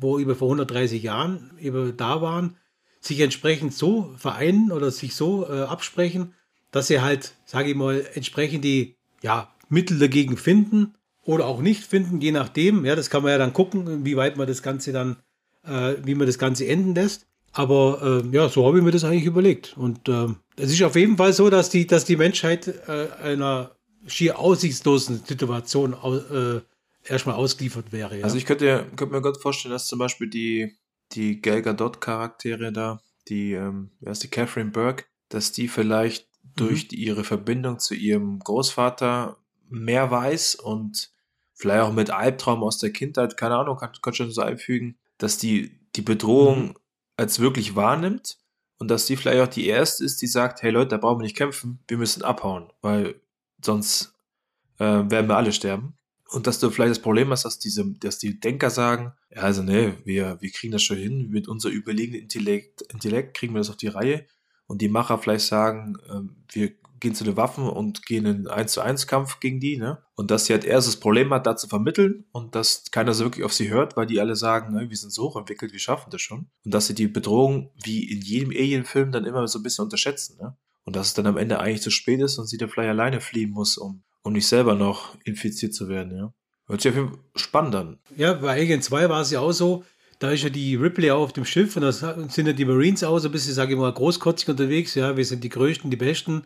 [0.00, 2.56] wo über vor 130 Jahren eben da waren,
[3.00, 6.34] sich entsprechend so vereinen oder sich so äh, absprechen,
[6.70, 11.84] dass sie halt, sage ich mal, entsprechend die ja, Mittel dagegen finden oder auch nicht
[11.84, 12.84] finden, je nachdem.
[12.84, 15.16] Ja, das kann man ja dann gucken, wie weit man das Ganze dann,
[15.64, 17.26] äh, wie man das Ganze enden lässt.
[17.52, 19.76] Aber äh, ja, so habe ich mir das eigentlich überlegt.
[19.76, 23.72] Und äh, es ist auf jeden Fall so, dass die, dass die Menschheit äh, einer
[24.06, 26.60] schier aussichtslosen Situation äh,
[27.04, 28.18] erstmal ausgeliefert wäre.
[28.18, 28.24] Ja?
[28.24, 30.76] Also ich könnte, könnte mir gut vorstellen, dass zum Beispiel die,
[31.12, 36.48] die Gal Gadot-Charaktere da, die, ähm, wer ist die Catherine Burke, dass die vielleicht mhm.
[36.56, 39.36] durch die, ihre Verbindung zu ihrem Großvater
[39.68, 41.12] mehr weiß und
[41.54, 45.38] vielleicht auch mit Albtraum aus der Kindheit, keine Ahnung, kann, kann schon so einfügen, dass
[45.38, 46.74] die die Bedrohung mhm.
[47.16, 48.38] als wirklich wahrnimmt
[48.78, 51.24] und dass die vielleicht auch die erste ist, die sagt, hey Leute, da brauchen wir
[51.24, 53.20] nicht kämpfen, wir müssen abhauen, weil
[53.64, 54.14] sonst
[54.78, 55.96] äh, werden wir alle sterben.
[56.30, 59.62] Und dass du vielleicht das Problem hast, dass diese, dass die Denker sagen, ja, also
[59.62, 63.70] ne, wir, wir kriegen das schon hin, mit unser überlegenen Intellekt, Intellekt kriegen wir das
[63.70, 64.26] auf die Reihe.
[64.66, 68.72] Und die Macher vielleicht sagen, äh, wir gehen zu den Waffen und gehen in 1
[68.72, 70.02] zu 1 Kampf gegen die, ne?
[70.14, 73.24] Und dass sie halt erst das Problem hat, da zu vermitteln und dass keiner so
[73.24, 76.10] wirklich auf sie hört, weil die alle sagen, ne, wir sind so hochentwickelt, wir schaffen
[76.10, 76.50] das schon.
[76.64, 80.36] Und dass sie die Bedrohung wie in jedem Alien-Film dann immer so ein bisschen unterschätzen,
[80.38, 80.56] ne?
[80.84, 83.20] Und dass es dann am Ende eigentlich zu spät ist und sie dann vielleicht alleine
[83.20, 86.34] fliehen muss, um um nicht selber noch infiziert zu werden, ja.
[86.70, 87.98] Hört sich auf jeden Fall spannend an.
[88.16, 89.84] Ja, bei Alien 2 war es ja auch so,
[90.20, 93.02] da ist ja die Ripley auch auf dem Schiff und da sind ja die Marines
[93.02, 95.96] auch so ein bisschen, sage ich mal, großkotzig unterwegs, ja, wir sind die Größten, die
[95.96, 96.44] Besten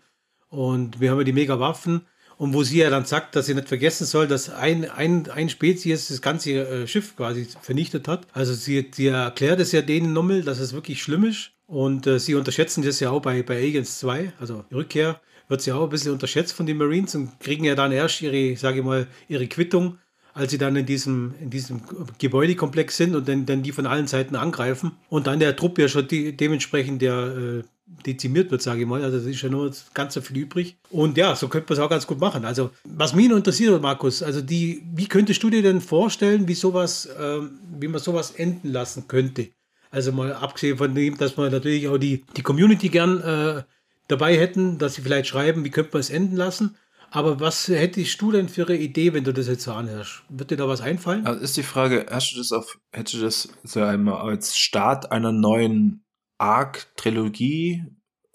[0.48, 2.06] und wir haben ja die mega Waffen
[2.38, 5.48] und wo sie ja dann sagt, dass sie nicht vergessen soll, dass ein, ein, ein
[5.48, 8.26] Spezies das ganze äh, Schiff quasi vernichtet hat.
[8.32, 12.18] Also sie, sie erklärt es ja denen nochmal, dass es wirklich schlimm ist und äh,
[12.18, 15.82] sie unterschätzen das ja auch bei, bei Aliens 2, also die Rückkehr wird sie auch
[15.82, 19.06] ein bisschen unterschätzt von den Marines und kriegen ja dann erst ihre, sage ich mal,
[19.28, 19.98] ihre Quittung,
[20.34, 21.80] als sie dann in diesem, in diesem
[22.18, 24.92] Gebäudekomplex sind und dann, dann die von allen Seiten angreifen.
[25.08, 27.62] Und dann der Trupp ja schon die, dementsprechend der äh,
[28.04, 29.02] dezimiert wird, sage ich mal.
[29.02, 30.76] Also es ist ja nur ganz so viel übrig.
[30.90, 32.44] Und ja, so könnte man es auch ganz gut machen.
[32.44, 37.06] Also was mich interessiert, Markus, also die, wie könntest du dir denn vorstellen, wie sowas,
[37.06, 37.40] äh,
[37.78, 39.48] wie man sowas enden lassen könnte?
[39.90, 43.62] Also mal abgesehen von dem, dass man natürlich auch die, die Community gern äh,
[44.08, 46.76] dabei hätten, dass sie vielleicht schreiben, wie könnte man es enden lassen.
[47.14, 50.24] Aber was hättest du denn für eine Idee, wenn du das jetzt so anhörst?
[50.28, 51.24] Wird dir da was einfallen?
[51.24, 55.12] Also ist die Frage, hast du das auf, hättest du das so einmal als Start
[55.12, 56.04] einer neuen
[56.38, 57.84] Arc-Trilogie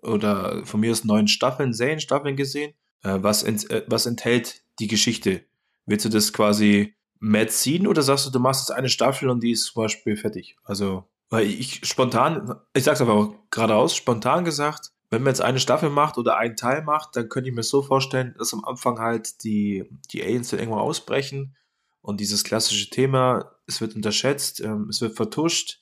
[0.02, 2.74] oder von mir aus neuen Staffeln, Serienstaffeln gesehen?
[3.04, 5.44] Äh, was, ent, äh, was enthält die Geschichte?
[5.86, 9.44] Willst du das quasi mehr ziehen oder sagst du, du machst jetzt eine Staffel und
[9.44, 10.56] die ist zum Beispiel fertig?
[10.64, 15.90] Also, weil ich spontan, ich sag's aber geradeaus, spontan gesagt, wenn man jetzt eine Staffel
[15.90, 19.44] macht oder einen Teil macht, dann könnte ich mir so vorstellen, dass am Anfang halt
[19.44, 21.56] die, die Aliens dann irgendwann ausbrechen
[22.02, 25.82] und dieses klassische Thema, es wird unterschätzt, ähm, es wird vertuscht.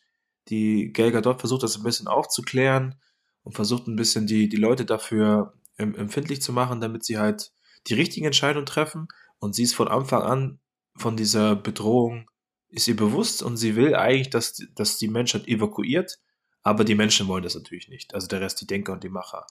[0.49, 2.95] Die Gelga dort versucht das ein bisschen aufzuklären
[3.43, 7.51] und versucht ein bisschen die, die Leute dafür ähm, empfindlich zu machen, damit sie halt
[7.87, 9.07] die richtigen Entscheidungen treffen.
[9.39, 10.59] Und sie ist von Anfang an
[10.95, 12.29] von dieser Bedrohung,
[12.69, 16.19] ist ihr bewusst und sie will eigentlich, dass, dass die Menschheit evakuiert
[16.67, 18.13] aber die Menschen wollen das natürlich nicht.
[18.13, 19.47] Also der Rest, die Denker und die Macher.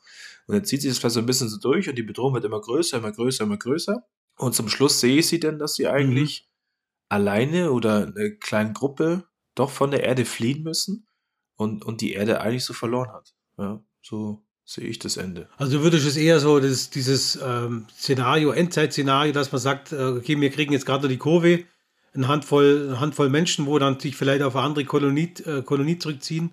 [0.47, 2.45] Und dann zieht sich das vielleicht so ein bisschen so durch und die Bedrohung wird
[2.45, 4.07] immer größer, immer größer, immer größer.
[4.37, 7.07] Und zum Schluss sehe ich sie denn, dass sie eigentlich mhm.
[7.09, 9.25] alleine oder eine kleine Gruppe
[9.55, 11.07] doch von der Erde fliehen müssen
[11.55, 13.35] und, und die Erde eigentlich so verloren hat.
[13.57, 15.49] Ja, so sehe ich das Ende.
[15.57, 20.05] Also würde ich es eher so, das, dieses ähm, Szenario, Endzeit-Szenario, dass man sagt, äh,
[20.05, 21.65] okay, wir kriegen jetzt gerade die Kurve,
[22.13, 25.99] eine Handvoll, eine Handvoll Menschen, wo dann sich vielleicht auf eine andere Kolonie, äh, Kolonie
[25.99, 26.53] zurückziehen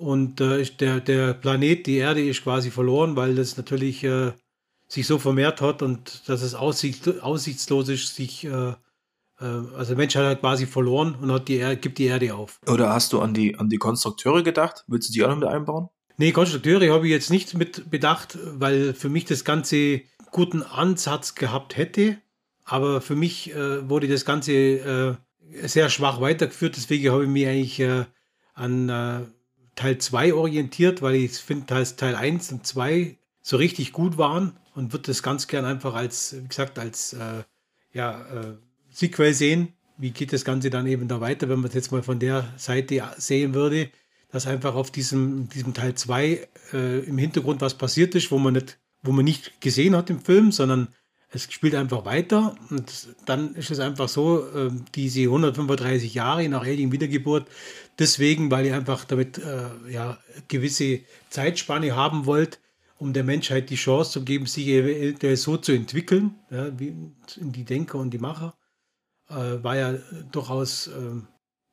[0.00, 4.32] und äh, der, der Planet, die Erde, ist quasi verloren, weil das natürlich äh,
[4.88, 8.74] sich so vermehrt hat und dass es aussicht, aussichtslos ist, sich, äh, äh
[9.40, 12.60] also der Mensch hat halt quasi verloren und hat die Erde, gibt die Erde auf.
[12.66, 14.84] Oder hast du an die, an die Konstrukteure gedacht?
[14.88, 15.90] Willst du die auch noch mit einbauen?
[16.16, 21.34] Nee, Konstrukteure habe ich jetzt nicht mit bedacht, weil für mich das Ganze guten Ansatz
[21.34, 22.16] gehabt hätte.
[22.64, 25.14] Aber für mich äh, wurde das Ganze äh,
[25.66, 26.76] sehr schwach weitergeführt.
[26.76, 28.04] Deswegen habe ich mich eigentlich äh,
[28.54, 29.20] an äh,
[29.74, 34.56] Teil 2 orientiert, weil ich finde, dass Teil 1 und 2 so richtig gut waren
[34.74, 37.42] und würde das ganz gern einfach als, wie gesagt, als äh,
[37.92, 38.56] ja, äh,
[38.90, 39.74] Sequel sehen.
[39.96, 42.52] Wie geht das Ganze dann eben da weiter, wenn man es jetzt mal von der
[42.56, 43.90] Seite sehen würde?
[44.30, 48.54] dass einfach auf diesem, diesem Teil 2 äh, im Hintergrund was passiert ist, wo man
[48.54, 50.88] nicht, wo man nicht gesehen hat im Film, sondern
[51.32, 56.62] es spielt einfach weiter und dann ist es einfach so, äh, diese 135 Jahre nach
[56.62, 57.46] Alien Wiedergeburt,
[58.00, 62.58] deswegen, weil ihr einfach damit äh, ja, gewisse Zeitspanne haben wollt,
[62.98, 66.94] um der Menschheit die Chance zu geben, sich eventuell so zu entwickeln, ja, wie
[67.36, 68.54] die Denker und die Macher,
[69.28, 69.94] äh, war ja
[70.32, 71.20] durchaus äh,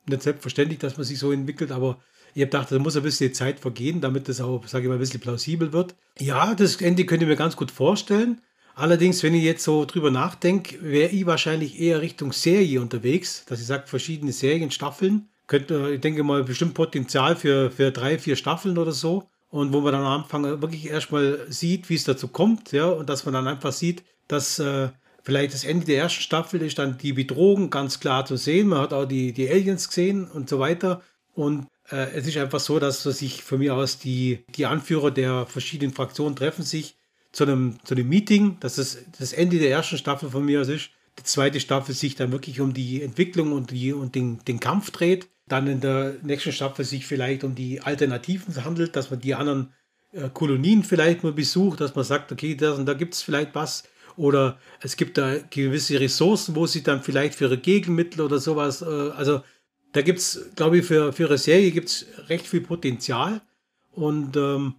[0.06, 2.00] nicht selbstverständlich, dass man sich so entwickelt, aber
[2.34, 4.96] ich habe gedacht, da muss ein bisschen Zeit vergehen, damit das auch, sage ich mal,
[4.96, 5.96] ein bisschen plausibel wird.
[6.20, 8.42] Ja, das Ende könnt ihr mir ganz gut vorstellen.
[8.76, 13.60] Allerdings, wenn ich jetzt so drüber nachdenke, wäre ich wahrscheinlich eher Richtung Serie unterwegs, dass
[13.60, 15.30] ich sage, verschiedene Serienstaffeln.
[15.48, 19.30] Könnte, ich denke mal, bestimmt Potenzial für, für drei, vier Staffeln oder so.
[19.50, 23.10] Und wo man dann am Anfang wirklich erstmal sieht, wie es dazu kommt, ja, und
[23.10, 24.90] dass man dann einfach sieht, dass äh,
[25.24, 28.68] vielleicht das Ende der ersten Staffel ist dann die Bedrohung ganz klar zu sehen.
[28.68, 31.02] Man hat auch die, die Aliens gesehen und so weiter.
[31.34, 35.46] Und äh, es ist einfach so, dass sich von mir aus die, die Anführer der
[35.46, 36.96] verschiedenen Fraktionen treffen sich
[37.32, 40.70] zu einem, zu einem Meeting, dass es das Ende der ersten Staffel von mir aus
[40.70, 40.90] ist.
[41.20, 44.92] Die zweite Staffel sich dann wirklich um die Entwicklung und, die, und den, den Kampf
[44.92, 45.28] dreht.
[45.48, 49.74] Dann in der nächsten Staffel sich vielleicht um die Alternativen handelt, dass man die anderen
[50.12, 53.84] äh, Kolonien vielleicht mal besucht, dass man sagt, okay, das da gibt es vielleicht was.
[54.16, 58.82] Oder es gibt da gewisse Ressourcen, wo sie dann vielleicht für ihre Gegenmittel oder sowas,
[58.82, 59.42] äh, also
[59.94, 63.42] da gibt es, glaube ich, für, für ihre Serie gibt es recht viel Potenzial.
[63.92, 64.76] Und ähm,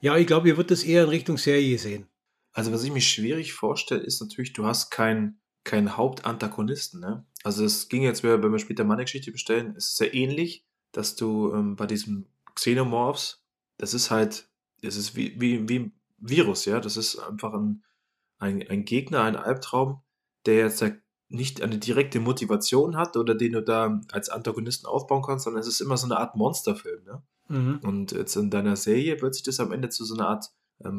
[0.00, 2.06] ja, ich glaube, ihr wird das eher in Richtung Serie sehen.
[2.52, 7.00] Also, was ich mir schwierig vorstelle, ist natürlich, du hast keinen kein Hauptantagonisten.
[7.00, 7.24] Ne?
[7.44, 11.16] Also, es ging jetzt, wenn wir später meine Geschichte bestellen, es ist sehr ähnlich, dass
[11.16, 13.42] du ähm, bei diesem Xenomorphs,
[13.78, 14.48] das ist halt,
[14.82, 16.80] das ist wie, wie, wie ein Virus, ja.
[16.80, 17.82] Das ist einfach ein,
[18.38, 20.02] ein, ein Gegner, ein Albtraum,
[20.46, 20.84] der jetzt
[21.28, 25.68] nicht eine direkte Motivation hat oder den du da als Antagonisten aufbauen kannst, sondern es
[25.68, 27.04] ist immer so eine Art Monsterfilm.
[27.04, 27.22] Ne?
[27.48, 27.80] Mhm.
[27.82, 30.50] Und jetzt in deiner Serie wird sich das am Ende zu so einer Art
[30.84, 30.98] ähm,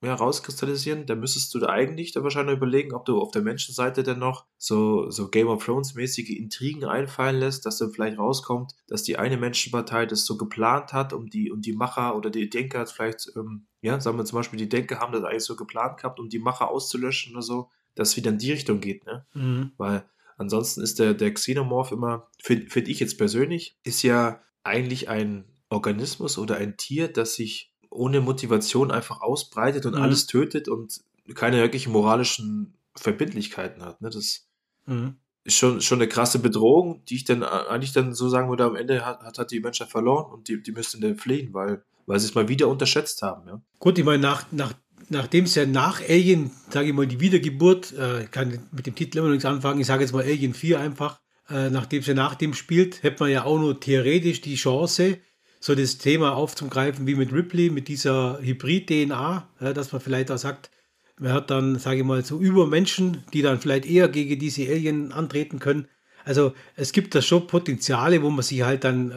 [0.00, 1.06] Monsterkrieg herauskristallisieren.
[1.06, 4.46] Da müsstest du da eigentlich da wahrscheinlich überlegen, ob du auf der Menschenseite denn noch
[4.58, 9.36] so, so Game of Thrones-mäßige Intrigen einfallen lässt, dass dann vielleicht rauskommt, dass die eine
[9.36, 13.66] Menschenpartei das so geplant hat, um die, um die Macher oder die Denker vielleicht, ähm,
[13.80, 16.38] ja, sagen wir zum Beispiel, die Denker haben das eigentlich so geplant gehabt, um die
[16.38, 19.26] Macher auszulöschen oder so, dass es wieder in die Richtung geht, ne?
[19.34, 19.72] Mhm.
[19.78, 25.08] Weil ansonsten ist der, der Xenomorph immer, finde find ich jetzt persönlich, ist ja eigentlich
[25.08, 30.02] ein Organismus oder ein Tier, das sich ohne Motivation einfach ausbreitet und mhm.
[30.02, 31.00] alles tötet und
[31.34, 34.00] keine wirklichen moralischen Verbindlichkeiten hat.
[34.00, 34.10] Ne?
[34.10, 34.46] Das
[34.86, 35.16] mhm.
[35.44, 38.76] ist schon, schon eine krasse Bedrohung, die ich dann eigentlich dann so sagen würde, am
[38.76, 42.20] Ende hat, hat, hat die Menschheit verloren und die, die müssten dann fliehen, weil, weil
[42.20, 43.48] sie es mal wieder unterschätzt haben.
[43.48, 43.60] Ja?
[43.78, 44.72] Gut, ich meine, nach, nach,
[45.08, 48.94] nachdem es ja nach Alien, sage ich mal, die Wiedergeburt, äh, ich kann mit dem
[48.94, 52.06] Titel immer noch nichts anfangen, ich sage jetzt mal Alien 4 einfach, äh, nachdem es
[52.06, 55.18] ja nach dem spielt, hätte man ja auch nur theoretisch die Chance,
[55.60, 60.38] so das Thema aufzugreifen wie mit Ripley, mit dieser Hybrid-DNA, ja, dass man vielleicht auch
[60.38, 60.70] sagt,
[61.18, 65.12] man hat dann, sage ich mal, so Übermenschen, die dann vielleicht eher gegen diese Alien
[65.12, 65.88] antreten können.
[66.24, 69.10] Also es gibt da schon Potenziale, wo man sich halt dann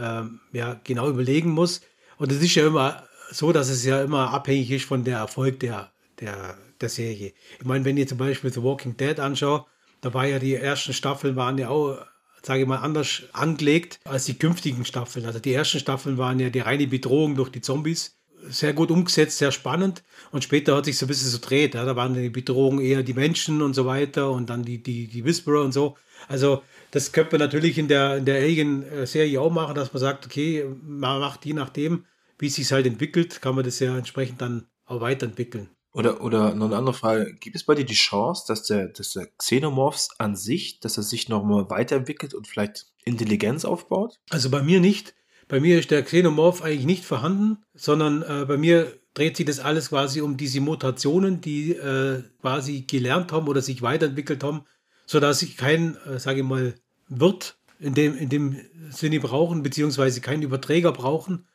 [0.53, 1.81] äh, ja, genau überlegen muss.
[2.17, 5.59] Und es ist ja immer so, dass es ja immer abhängig ist von der Erfolg
[5.59, 7.33] der, der, der Serie.
[7.59, 9.65] Ich meine, wenn ihr zum Beispiel The Walking Dead anschaut,
[10.01, 11.97] da war ja die ersten Staffeln waren ja auch
[12.41, 15.25] sage ich mal, anders angelegt als die künftigen Staffeln.
[15.25, 18.17] Also die ersten Staffeln waren ja die reine Bedrohung durch die Zombies.
[18.47, 20.03] Sehr gut umgesetzt, sehr spannend.
[20.31, 21.75] Und später hat sich so ein bisschen so dreht.
[21.75, 21.83] Ja.
[21.83, 25.25] Da waren die Bedrohungen eher die Menschen und so weiter und dann die, die, die
[25.25, 25.97] Whisperer und so.
[26.27, 30.25] Also das könnte man natürlich in der, in der Alien-Serie auch machen, dass man sagt,
[30.25, 32.05] okay, man macht je nachdem,
[32.37, 35.69] wie es sich halt entwickelt, kann man das ja entsprechend dann auch weiterentwickeln.
[35.99, 39.11] Oder, oder noch eine andere Frage, gibt es bei dir die Chance, dass der, dass
[39.11, 44.17] der Xenomorphs an sich, dass er sich nochmal weiterentwickelt und vielleicht Intelligenz aufbaut?
[44.29, 45.13] Also bei mir nicht.
[45.49, 49.59] Bei mir ist der Xenomorph eigentlich nicht vorhanden, sondern äh, bei mir dreht sich das
[49.59, 54.61] alles quasi um diese Mutationen, die äh, quasi gelernt haben oder sich weiterentwickelt haben,
[55.05, 56.75] sodass ich kein, äh, sage ich mal,
[57.09, 58.55] Wirt in dem, in dem
[58.89, 61.45] Sinne brauchen, beziehungsweise keinen Überträger brauchen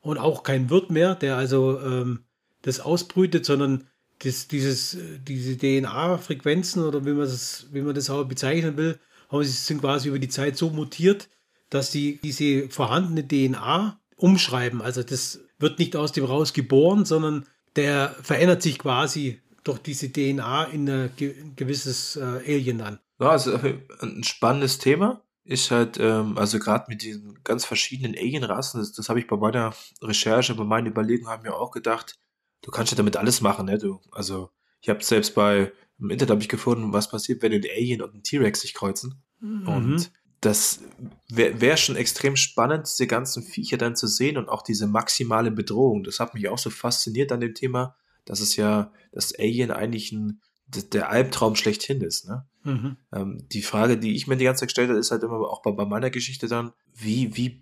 [0.00, 2.20] und auch kein Wirt mehr, der also ähm,
[2.62, 3.86] das ausbrütet, sondern
[4.22, 4.96] das, dieses,
[5.26, 8.98] diese DNA-Frequenzen oder wie man, das, wie man das auch bezeichnen will,
[9.30, 11.28] haben sie sind quasi über die Zeit so mutiert,
[11.70, 14.82] dass die diese vorhandene DNA umschreiben.
[14.82, 17.46] Also das wird nicht aus dem raus geboren, sondern
[17.76, 21.10] der verändert sich quasi durch diese DNA in ein
[21.56, 22.98] gewisses äh, Alien dann.
[23.20, 23.58] Ja, also
[24.00, 29.08] ein spannendes Thema ist halt, ähm, also gerade mit diesen ganz verschiedenen Alien-Rassen, das, das
[29.08, 32.18] habe ich bei meiner Recherche, bei meinen Überlegungen haben wir auch gedacht,
[32.62, 33.78] du kannst ja damit alles machen, ne?
[33.78, 37.62] Du, also, ich habe selbst bei im Internet habe ich gefunden, was passiert, wenn ein
[37.62, 39.22] Alien und ein T-Rex sich kreuzen.
[39.40, 39.68] Mhm.
[39.68, 40.80] Und das
[41.28, 45.50] wäre wär schon extrem spannend, diese ganzen Viecher dann zu sehen und auch diese maximale
[45.50, 46.02] Bedrohung.
[46.02, 50.12] Das hat mich auch so fasziniert an dem Thema, dass es ja, dass Alien eigentlich
[50.12, 52.26] ein, der Albtraum schlechthin ist.
[52.26, 52.46] Ne?
[52.64, 52.96] Mhm.
[53.12, 55.62] Ähm, die Frage, die ich mir die ganze Zeit gestellt habe, ist halt immer auch
[55.62, 57.60] bei, bei meiner Geschichte dann, wie, wie,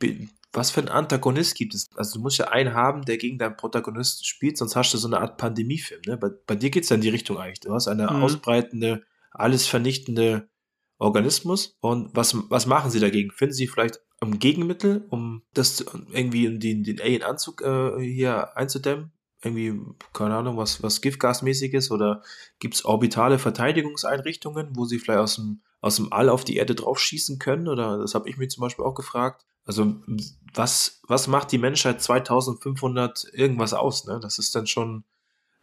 [0.53, 1.89] was für einen Antagonist gibt es?
[1.95, 5.09] Also du musst ja einen haben, der gegen deinen Protagonisten spielt, sonst hast du so
[5.09, 6.01] eine Art Pandemiefilm.
[6.07, 6.17] Ne?
[6.17, 7.61] Bei, bei dir geht es ja in die Richtung eigentlich.
[7.61, 8.23] Du hast eine mhm.
[8.23, 10.49] ausbreitende, alles vernichtende
[10.99, 11.77] Organismus.
[11.81, 13.31] Und was, was machen sie dagegen?
[13.31, 15.81] Finden sie vielleicht ein Gegenmittel, um das
[16.13, 19.13] irgendwie den, den Alien-Anzug äh, hier einzudämmen?
[19.43, 19.81] Irgendwie,
[20.13, 22.23] keine Ahnung, was, was Giftgasmäßiges oder
[22.59, 26.75] gibt es orbitale Verteidigungseinrichtungen, wo sie vielleicht aus dem, aus dem All auf die Erde
[26.75, 27.69] draufschießen können?
[27.69, 29.47] Oder das habe ich mir zum Beispiel auch gefragt.
[29.69, 29.97] Also,
[30.55, 34.07] was, was macht die Menschheit 2500 irgendwas aus?
[34.07, 34.19] Ne?
[34.21, 35.05] Das ist dann schon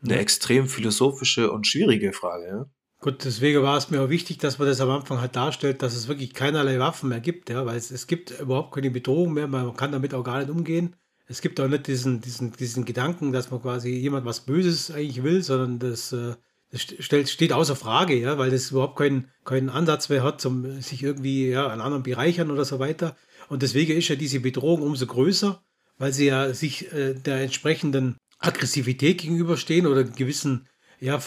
[0.04, 2.48] eine extrem philosophische und schwierige Frage.
[2.48, 2.66] Ja?
[3.02, 5.96] Gut, deswegen war es mir auch wichtig, dass man das am Anfang halt darstellt, dass
[5.96, 9.48] es wirklich keinerlei Waffen mehr gibt, ja, weil es, es gibt überhaupt keine Bedrohung mehr,
[9.48, 10.96] man kann damit auch gar nicht umgehen.
[11.28, 15.24] Es gibt auch nicht diesen, diesen, diesen Gedanken, dass man quasi jemand was Böses eigentlich
[15.24, 16.36] will, sondern das, äh,
[16.70, 20.82] das stellt, steht außer Frage, ja, weil das überhaupt keinen, keinen Ansatz mehr hat, zum
[20.82, 23.16] sich irgendwie ja, an anderen bereichern oder so weiter.
[23.50, 25.62] Und deswegen ist ja diese Bedrohung umso größer,
[25.98, 30.68] weil sie ja sich äh, der entsprechenden Aggressivität gegenüberstehen oder gewissen
[31.00, 31.20] ja,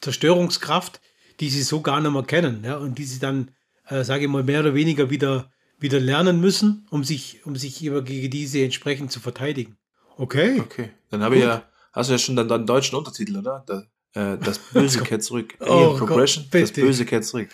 [0.00, 1.00] Zerstörungskraft,
[1.40, 3.50] die sie so gar nicht mehr kennen, ja, und die sie dann,
[3.88, 7.78] äh, sage ich mal, mehr oder weniger wieder, wieder lernen müssen, um sich, um sich
[7.78, 9.76] gegen diese entsprechend zu verteidigen.
[10.16, 10.60] Okay.
[10.60, 10.90] Okay.
[11.10, 13.64] Dann habe ich ja, hast du ja schon dann einen deutschen Untertitel, oder?
[13.66, 13.84] Da,
[14.16, 15.54] äh, das Böse kehrt zurück.
[15.60, 17.48] Oh Alien oh Progression, Gott, das Böse kehrt zurück.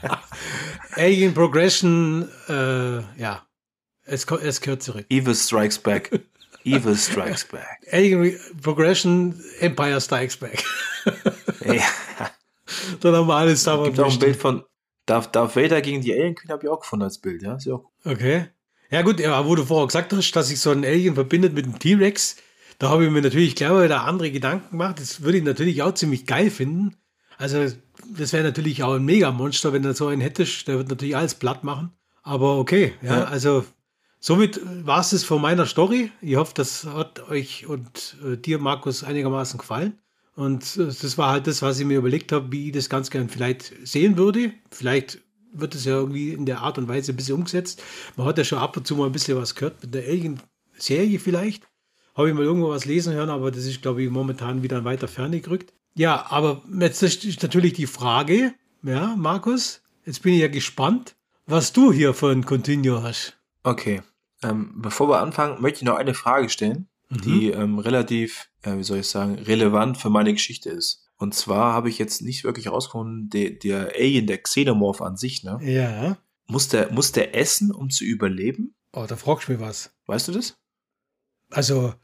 [0.96, 3.46] Alien Progression, äh, ja.
[4.04, 5.06] Es, es kehrt zurück.
[5.08, 6.10] Evil Strikes Back.
[6.64, 7.78] Evil Strikes Back.
[7.92, 10.64] Alien Progression, Empire Strikes Back.
[11.64, 11.82] ja.
[13.00, 13.82] Dann haben wir alles da.
[13.84, 14.64] Gibt auch ein Bild von
[15.06, 17.54] Darth, Darth Vader gegen die Alien Queen, habe ich auch gefunden als Bild, ja.
[17.54, 18.48] Ist ja auch okay.
[18.90, 21.66] Ja, gut, ja, wo du vorher gesagt hast, dass sich so ein Alien verbindet mit
[21.66, 22.36] einem T-Rex,
[22.78, 25.00] da habe ich mir natürlich gleich mal wieder andere Gedanken gemacht.
[25.00, 26.96] Das würde ich natürlich auch ziemlich geil finden.
[27.36, 27.66] Also,
[28.16, 30.68] das wäre natürlich auch ein Mega-Monster, wenn du so einen hättest.
[30.68, 31.92] Der wird natürlich alles platt machen.
[32.22, 33.24] Aber okay, ja, ja.
[33.24, 33.64] also
[34.20, 36.10] somit war es das von meiner Story.
[36.20, 39.98] Ich hoffe, das hat euch und äh, dir, Markus, einigermaßen gefallen.
[40.34, 43.28] Und das war halt das, was ich mir überlegt habe, wie ich das ganz gern
[43.28, 44.52] vielleicht sehen würde.
[44.70, 45.18] Vielleicht
[45.52, 47.82] wird es ja irgendwie in der Art und Weise ein bisschen umgesetzt.
[48.16, 51.18] Man hat ja schon ab und zu mal ein bisschen was gehört mit der Alien-Serie
[51.18, 51.67] vielleicht.
[52.18, 54.84] Habe ich mal irgendwo was lesen hören, aber das ist, glaube ich, momentan wieder in
[54.84, 55.72] weiter Ferne gerückt.
[55.94, 58.52] Ja, aber jetzt ist natürlich die Frage,
[58.82, 61.14] ja, Markus, jetzt bin ich ja gespannt,
[61.46, 63.38] was du hier für ein Continuo hast.
[63.62, 64.02] Okay.
[64.42, 67.20] Ähm, bevor wir anfangen, möchte ich noch eine Frage stellen mhm.
[67.22, 71.04] die ähm, relativ, äh, wie soll ich sagen, relevant für meine Geschichte ist.
[71.16, 75.42] Und zwar habe ich jetzt nicht wirklich herausgefunden, der, der Alien, der Xenomorph an sich,
[75.42, 75.58] ne?
[75.62, 76.16] Ja.
[76.46, 78.74] Muss der, muss der essen, um zu überleben?
[78.92, 79.92] Oh, da fragst du mich was.
[80.06, 80.56] Weißt du das?
[81.50, 81.94] Also,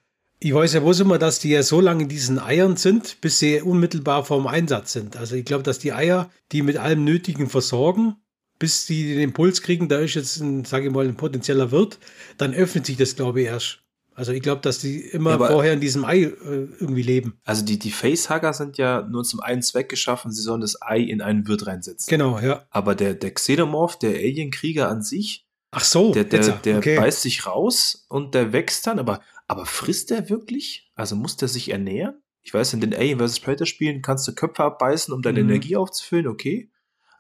[0.45, 3.39] ich weiß ja bloß immer, dass die ja so lange in diesen Eiern sind, bis
[3.39, 5.17] sie unmittelbar vorm Einsatz sind.
[5.17, 8.17] Also ich glaube, dass die Eier die mit allem Nötigen versorgen,
[8.59, 11.99] bis sie den Impuls kriegen, da ist jetzt ein, sage ich mal, ein potenzieller Wirt,
[12.37, 13.81] dann öffnet sich das, glaube ich, erst.
[14.15, 16.33] Also ich glaube, dass die immer ja, vorher in diesem Ei äh,
[16.79, 17.41] irgendwie leben.
[17.45, 21.01] Also die, die Facehugger sind ja nur zum einen Zweck geschaffen, sie sollen das Ei
[21.01, 22.11] in einen Wirt reinsetzen.
[22.11, 22.67] Genau, ja.
[22.69, 25.45] Aber der, der Xenomorph, der Alienkrieger an sich,
[25.77, 26.97] Ach so, der, der, der okay.
[26.97, 30.91] beißt sich raus und der wächst dann, aber, aber frisst der wirklich?
[30.95, 32.23] Also muss der sich ernähren?
[32.43, 33.41] Ich weiß, in den Alien vs.
[33.41, 35.51] Predator Spielen kannst du Köpfe abbeißen, um deine mhm.
[35.51, 36.71] Energie aufzufüllen, okay.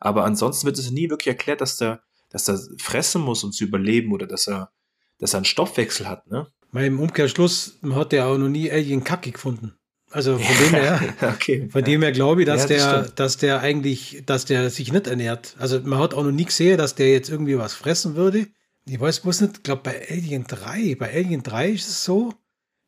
[0.01, 3.65] Aber ansonsten wird es nie wirklich erklärt, dass der, dass der fressen muss, um zu
[3.65, 4.71] überleben oder dass er,
[5.19, 6.49] dass er einen Stoffwechsel hat, ne?
[6.73, 9.75] Weil im Umkehrschluss hat er auch noch nie Alien Kacke gefunden.
[10.11, 11.01] Also von dem her,
[11.35, 11.69] okay.
[11.71, 13.21] von dem her glaube ich, dass ja, das der, stimmt.
[13.21, 15.55] dass der eigentlich, dass der sich nicht ernährt.
[15.59, 18.49] Also man hat auch noch nie gesehen, dass der jetzt irgendwie was fressen würde.
[18.87, 22.35] Ich weiß bloß nicht, ich glaube bei Alien 3, bei Alien 3 ist es so,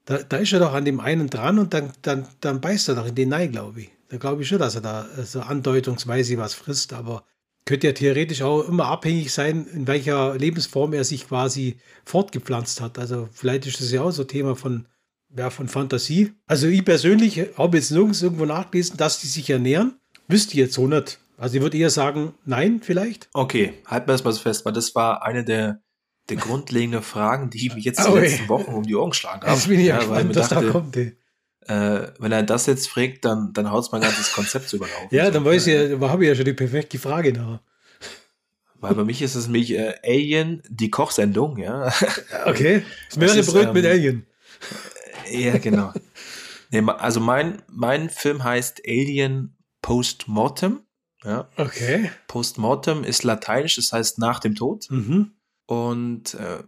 [0.04, 2.94] da, da ist er doch an dem einen dran und dann, dann, dann beißt er
[2.96, 3.90] doch in den Nein, glaube ich.
[4.08, 7.24] Da glaube ich schon, dass er da so andeutungsweise was frisst, aber
[7.64, 12.98] könnte ja theoretisch auch immer abhängig sein, in welcher Lebensform er sich quasi fortgepflanzt hat.
[12.98, 14.86] Also vielleicht ist das ja auch so Thema von,
[15.36, 16.32] ja, von Fantasie.
[16.46, 19.98] Also ich persönlich habe jetzt nirgends irgendwo nachgelesen, dass die sich ernähren.
[20.28, 21.18] Wüsste ich jetzt so nicht.
[21.36, 23.28] Also ich würde eher sagen, nein, vielleicht.
[23.32, 25.82] Okay, halten wir das mal so fest, weil das war eine der,
[26.28, 29.42] der grundlegenden Fragen, die ich mich jetzt in den letzten Wochen um die Ohren geschlagen
[29.42, 29.52] habe.
[29.52, 30.96] Jetzt bin ich ja, gespannt, was da kommt.
[30.96, 31.16] Ey
[31.68, 35.08] äh, wenn er das jetzt fragt, dann, dann haut es mein ganzes Konzept zu überlaufen.
[35.10, 37.60] ja, dann weiß ich ja, da habe ich ja schon die perfekte Frage nach.
[38.78, 41.92] Weil bei mich ist es nämlich äh, Alien, die Kochsendung, ja.
[42.44, 44.26] Okay, das mehrere Brot ähm, mit Alien.
[45.30, 45.92] Ja, genau.
[46.70, 50.82] nee, also mein, mein Film heißt Alien Postmortem.
[51.24, 51.48] Ja.
[51.56, 52.10] Okay.
[52.28, 54.88] Postmortem ist lateinisch, das heißt nach dem Tod.
[54.90, 55.32] Mhm.
[55.66, 56.62] Und äh,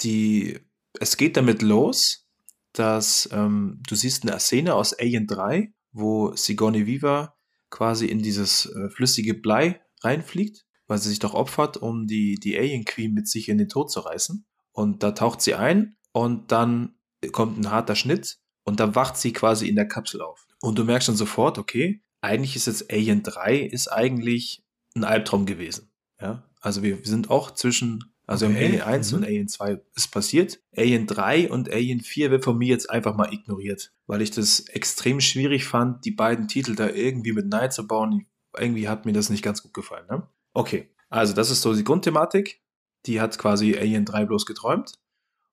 [0.00, 0.58] die,
[0.98, 2.26] es geht damit los,
[2.72, 7.36] dass ähm, du siehst eine Szene aus Alien 3, wo Sigourney Viva
[7.70, 12.56] quasi in dieses äh, flüssige Blei reinfliegt, weil sie sich doch opfert, um die, die
[12.56, 14.46] Alien Queen mit sich in den Tod zu reißen.
[14.72, 16.94] Und da taucht sie ein und dann
[17.32, 20.46] kommt ein harter Schnitt und da wacht sie quasi in der Kapsel auf.
[20.60, 24.64] Und du merkst dann sofort, okay, eigentlich ist jetzt Alien 3 ist eigentlich
[24.94, 25.90] ein Albtraum gewesen.
[26.20, 28.56] Ja, also wir, wir sind auch zwischen, also okay.
[28.56, 29.18] im Alien 1 mhm.
[29.18, 30.60] und Alien 2 ist passiert.
[30.76, 34.60] Alien 3 und Alien 4 wird von mir jetzt einfach mal ignoriert, weil ich das
[34.68, 38.26] extrem schwierig fand, die beiden Titel da irgendwie mit Night zu bauen.
[38.54, 40.06] Irgendwie hat mir das nicht ganz gut gefallen.
[40.10, 40.28] Ne?
[40.52, 42.60] Okay, also das ist so die Grundthematik.
[43.06, 44.98] Die hat quasi Alien 3 bloß geträumt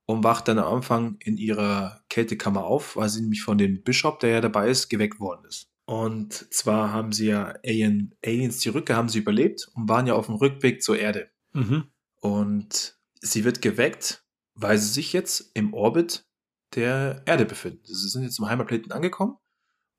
[0.06, 4.20] und wacht dann am Anfang in ihrer Kältekammer auf, weil sie nämlich von dem Bishop,
[4.20, 5.70] der ja dabei ist, geweckt worden ist.
[5.86, 10.16] Und zwar haben sie ja Alien, Aliens, die Rückkehr haben sie überlebt und waren ja
[10.16, 11.30] auf dem Rückweg zur Erde.
[11.54, 11.86] Mhm.
[12.26, 16.26] Und sie wird geweckt, weil sie sich jetzt im Orbit
[16.74, 17.84] der Erde befinden.
[17.84, 19.38] Sie sind jetzt im Heimatplaneten angekommen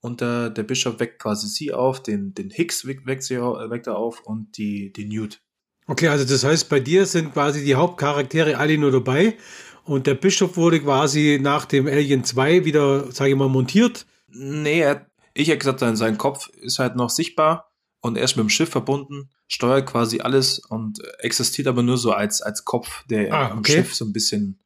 [0.00, 3.96] und der, der Bischof weckt quasi sie auf, den, den Higgs weckt, sie, weckt er
[3.96, 5.40] auf und die, die Newt.
[5.86, 9.36] Okay, also das heißt, bei dir sind quasi die Hauptcharaktere alle nur dabei
[9.84, 14.04] und der Bischof wurde quasi nach dem Alien 2 wieder, sage ich mal, montiert.
[14.26, 17.65] Nee, er, ich hätte gesagt, sein Kopf ist halt noch sichtbar
[18.06, 22.12] und er ist mit dem Schiff verbunden, steuert quasi alles und existiert aber nur so
[22.12, 23.52] als, als Kopf, der ah, okay.
[23.52, 24.60] am Schiff so ein bisschen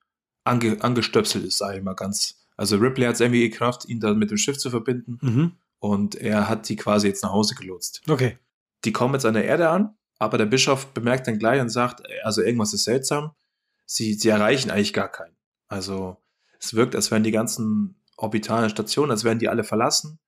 [0.45, 2.37] ange, angestöpselt ist, sage ich mal ganz.
[2.57, 5.53] Also Ripley hat es irgendwie gekraft, ihn dann mit dem Schiff zu verbinden mhm.
[5.79, 8.03] und er hat die quasi jetzt nach Hause gelotst.
[8.09, 8.39] Okay.
[8.85, 12.03] Die kommen jetzt an der Erde an, aber der Bischof bemerkt dann gleich und sagt,
[12.23, 13.31] also irgendwas ist seltsam.
[13.87, 15.35] Sie, sie erreichen eigentlich gar keinen.
[15.69, 16.19] Also
[16.59, 20.19] es wirkt, als wären die ganzen orbitalen Stationen, als wären die alle verlassen.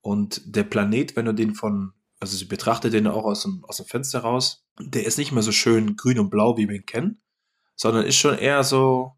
[0.00, 3.76] Und der Planet, wenn du den von, also sie betrachtet den auch aus dem, aus
[3.78, 6.86] dem Fenster raus, der ist nicht mehr so schön grün und blau, wie wir ihn
[6.86, 7.20] kennen,
[7.74, 9.12] sondern ist schon eher so,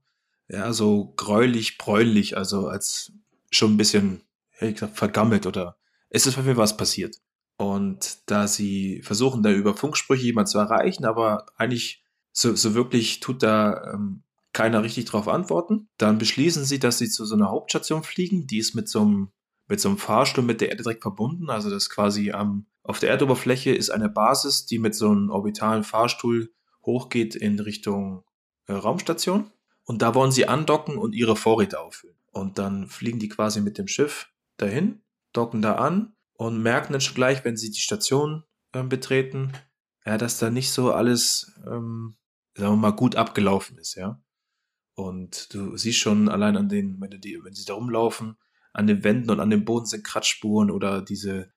[0.48, 3.12] ja, so gräulich, bräunlich, also als
[3.50, 5.76] schon ein bisschen, hätte ich gesagt, vergammelt oder
[6.10, 7.16] es ist für mich was passiert.
[7.56, 13.20] Und da sie versuchen, da über Funksprüche jemand zu erreichen, aber eigentlich so, so wirklich
[13.20, 14.22] tut da ähm,
[14.52, 18.58] keiner richtig drauf antworten, dann beschließen sie, dass sie zu so einer Hauptstation fliegen, die
[18.58, 19.32] ist mit so einem
[19.68, 21.50] mit so einem Fahrstuhl mit der Erde direkt verbunden.
[21.50, 25.84] Also das quasi am, auf der Erdoberfläche ist eine Basis, die mit so einem orbitalen
[25.84, 26.54] Fahrstuhl
[26.86, 28.24] hochgeht in Richtung
[28.66, 29.50] äh, Raumstation.
[29.84, 32.16] Und da wollen sie andocken und ihre Vorräte auffüllen.
[32.30, 35.02] Und dann fliegen die quasi mit dem Schiff dahin,
[35.34, 39.52] docken da an und merken dann schon gleich, wenn sie die Station äh, betreten,
[40.06, 42.16] ja, dass da nicht so alles, ähm,
[42.54, 44.22] sagen wir mal, gut abgelaufen ist, ja.
[44.94, 48.38] Und du siehst schon allein an den, wenn, die, wenn sie da rumlaufen,
[48.72, 51.52] an den Wänden und an dem Boden sind Kratzspuren oder diese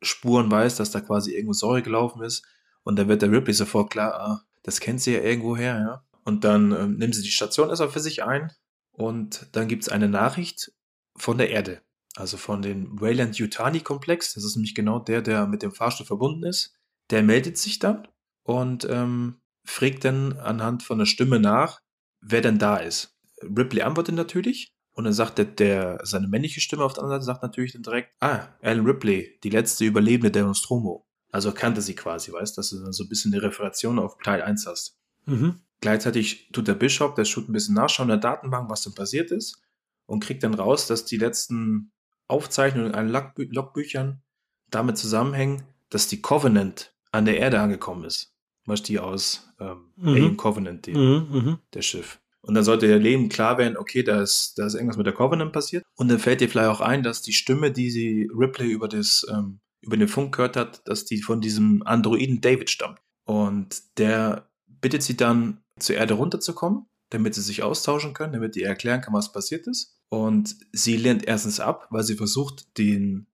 [0.00, 2.44] Säurespuren weiß, dass da quasi irgendwo Säure gelaufen ist.
[2.84, 6.04] Und dann wird der Ripley sofort klar, ah, das kennt sie ja irgendwo her, ja.
[6.24, 8.52] Und dann ähm, nimmt sie die Station erstmal für sich ein
[8.92, 10.72] und dann gibt es eine Nachricht
[11.16, 11.80] von der Erde.
[12.16, 14.34] Also von dem Wayland-Yutani-Komplex.
[14.34, 16.74] Das ist nämlich genau der, der mit dem Fahrstuhl verbunden ist.
[17.10, 18.08] Der meldet sich dann
[18.42, 21.80] und ähm, fragt dann anhand von der Stimme nach,
[22.20, 23.16] wer denn da ist.
[23.42, 27.26] Ripley antwortet natürlich und dann sagt der, der, seine männliche Stimme auf der anderen Seite
[27.26, 31.06] sagt natürlich dann direkt, ah, Alan Ripley, die letzte Überlebende der Nostromo.
[31.30, 34.42] Also kannte sie quasi, weißt, dass du dann so ein bisschen eine Referation auf Teil
[34.42, 34.98] 1 hast.
[35.26, 35.60] Mhm.
[35.80, 39.30] Gleichzeitig tut der Bischof, der tut ein bisschen nachschauen in der Datenbank, was denn passiert
[39.30, 39.62] ist
[40.06, 41.92] und kriegt dann raus, dass die letzten
[42.26, 44.20] Aufzeichnungen in allen Logbü Logbüchern
[44.68, 48.34] damit zusammenhängen, dass die Covenant an der Erde angekommen ist.
[48.64, 50.08] Was die aus ähm, mhm.
[50.08, 51.58] Alien Covenant, dem, mhm, mhm.
[51.72, 52.18] der Schiff.
[52.40, 55.14] Und dann sollte der Leben klar werden, okay, da ist, da ist irgendwas mit der
[55.14, 55.84] Covenant passiert.
[55.96, 59.26] Und dann fällt dir vielleicht auch ein, dass die Stimme, die sie Ripley über das,
[59.30, 63.00] ähm, über den Funk gehört hat, dass die von diesem Androiden David stammt.
[63.24, 68.62] Und der bittet sie dann, zur Erde runterzukommen, damit sie sich austauschen können, damit die
[68.62, 69.96] erklären kann, was passiert ist.
[70.08, 73.26] Und sie lehnt erstens ab, weil sie versucht, den,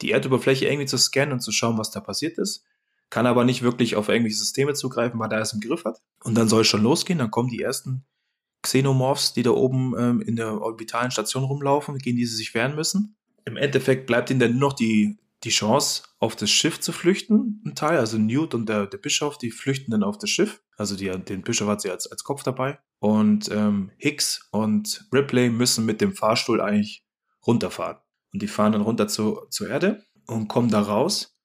[0.00, 2.64] die Erdoberfläche irgendwie zu scannen und zu schauen, was da passiert ist.
[3.10, 6.00] Kann aber nicht wirklich auf irgendwelche Systeme zugreifen, weil er es im Griff hat.
[6.24, 8.04] Und dann soll es schon losgehen, dann kommen die ersten
[8.62, 12.74] Xenomorphs, die da oben ähm, in der orbitalen Station rumlaufen, gegen die sie sich wehren
[12.74, 13.16] müssen.
[13.44, 17.60] Im Endeffekt bleibt ihnen dann nur noch die, die Chance, auf das Schiff zu flüchten,
[17.66, 17.98] ein Teil.
[17.98, 20.62] Also Newt und der, der Bischof, die flüchten dann auf das Schiff.
[20.76, 22.78] Also die, den Bischof hat sie als, als Kopf dabei.
[23.00, 27.04] Und ähm, Hicks und Ripley müssen mit dem Fahrstuhl eigentlich
[27.44, 27.98] runterfahren.
[28.32, 31.36] Und die fahren dann runter zu, zur Erde und kommen da raus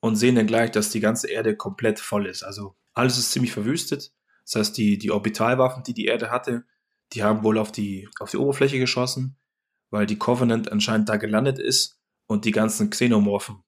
[0.00, 2.44] und sehen dann gleich, dass die ganze Erde komplett voll ist.
[2.44, 4.12] Also alles ist ziemlich verwüstet.
[4.44, 6.64] Das heißt, die, die Orbitalwaffen, die die Erde hatte,
[7.12, 9.36] die haben wohl auf die, auf die Oberfläche geschossen,
[9.90, 13.62] weil die Covenant anscheinend da gelandet ist und die ganzen Xenomorphen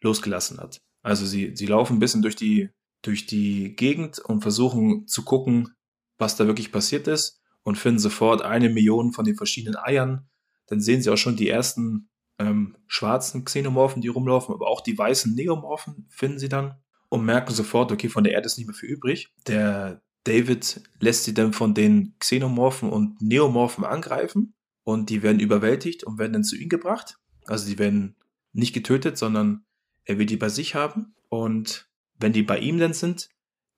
[0.00, 0.80] losgelassen hat.
[1.02, 2.70] Also sie, sie laufen ein bisschen durch die,
[3.02, 5.74] durch die Gegend und versuchen zu gucken,
[6.18, 10.28] was da wirklich passiert ist und finden sofort eine Million von den verschiedenen Eiern.
[10.66, 12.08] Dann sehen sie auch schon die ersten
[12.38, 16.76] ähm, schwarzen Xenomorphen, die rumlaufen, aber auch die weißen Neomorphen finden sie dann
[17.08, 19.32] und merken sofort, okay, von der Erde ist nicht mehr viel übrig.
[19.46, 26.04] Der David lässt sie dann von den Xenomorphen und Neomorphen angreifen und die werden überwältigt
[26.04, 27.18] und werden dann zu ihm gebracht.
[27.46, 28.16] Also die werden
[28.52, 29.64] nicht getötet, sondern
[30.04, 31.14] er will die bei sich haben.
[31.28, 33.28] Und wenn die bei ihm dann sind,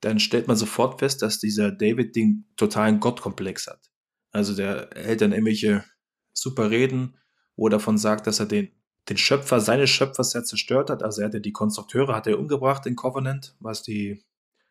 [0.01, 3.91] dann stellt man sofort fest, dass dieser David den totalen Gottkomplex hat.
[4.31, 5.85] Also der hält dann irgendwelche
[6.33, 7.17] super Reden,
[7.57, 8.71] wo er davon sagt, dass er den,
[9.09, 11.03] den Schöpfer seines Schöpfers ja zerstört hat.
[11.03, 14.23] Also er hat ja die Konstrukteure, hat er umgebracht in Covenant, was die,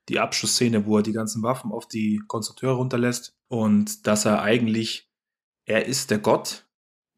[0.10, 3.36] die Abschussszene, wo er die ganzen Waffen auf die Konstrukteure runterlässt.
[3.47, 5.10] Und dass er eigentlich,
[5.66, 6.68] er ist der Gott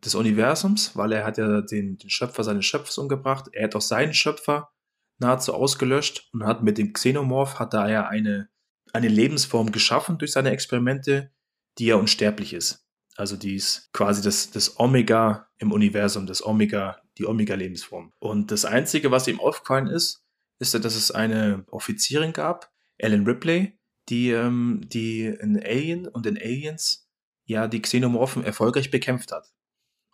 [0.03, 3.49] des Universums, weil er hat ja den, den Schöpfer seines Schöpfers umgebracht.
[3.51, 4.71] Er hat auch seinen Schöpfer
[5.19, 8.49] nahezu ausgelöscht und hat mit dem Xenomorph hat er ja eine,
[8.93, 11.31] eine Lebensform geschaffen durch seine Experimente,
[11.77, 12.85] die ja unsterblich ist.
[13.15, 18.13] Also die ist quasi das, das Omega im Universum, das Omega, die Omega-Lebensform.
[18.19, 20.23] Und das Einzige, was ihm aufgefallen ist,
[20.59, 23.77] ist, dass es eine Offizierin gab, Ellen Ripley,
[24.09, 27.09] die, ähm, die in Alien und in Aliens
[27.45, 29.53] ja die Xenomorphen erfolgreich bekämpft hat.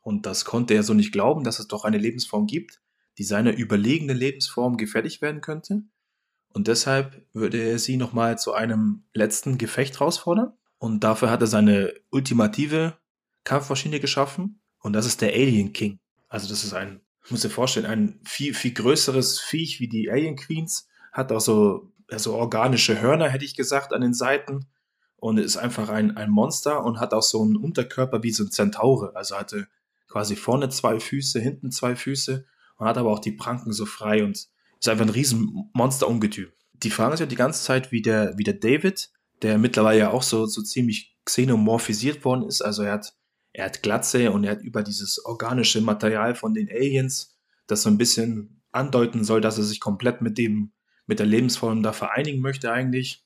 [0.01, 2.81] Und das konnte er so nicht glauben, dass es doch eine Lebensform gibt,
[3.17, 5.83] die seiner überlegenen Lebensform gefährlich werden könnte.
[6.53, 10.53] Und deshalb würde er sie nochmal zu einem letzten Gefecht herausfordern.
[10.77, 12.97] Und dafür hat er seine ultimative
[13.43, 14.61] Kampfmaschine geschaffen.
[14.79, 15.99] Und das ist der Alien King.
[16.27, 20.11] Also das ist ein, ich muss dir vorstellen, ein viel, viel größeres Viech wie die
[20.11, 20.87] Alien Queens.
[21.11, 24.67] Hat auch so, so organische Hörner, hätte ich gesagt, an den Seiten.
[25.17, 28.51] Und ist einfach ein, ein Monster und hat auch so einen Unterkörper wie so ein
[28.51, 29.15] Zentaure.
[29.15, 29.67] Also hatte
[30.09, 32.45] quasi vorne zwei Füße, hinten zwei Füße
[32.83, 36.49] man hat aber auch die Pranken so frei und ist einfach ein riesen Monster-Ungetüm.
[36.73, 39.09] Die fragen sich ja die ganze Zeit, wie der, wie der David,
[39.41, 43.13] der mittlerweile ja auch so, so ziemlich xenomorphisiert worden ist, also er hat,
[43.53, 47.37] er hat Glatze und er hat über dieses organische Material von den Aliens,
[47.67, 50.73] das so ein bisschen andeuten soll, dass er sich komplett mit dem,
[51.05, 53.23] mit der Lebensform da vereinigen möchte eigentlich.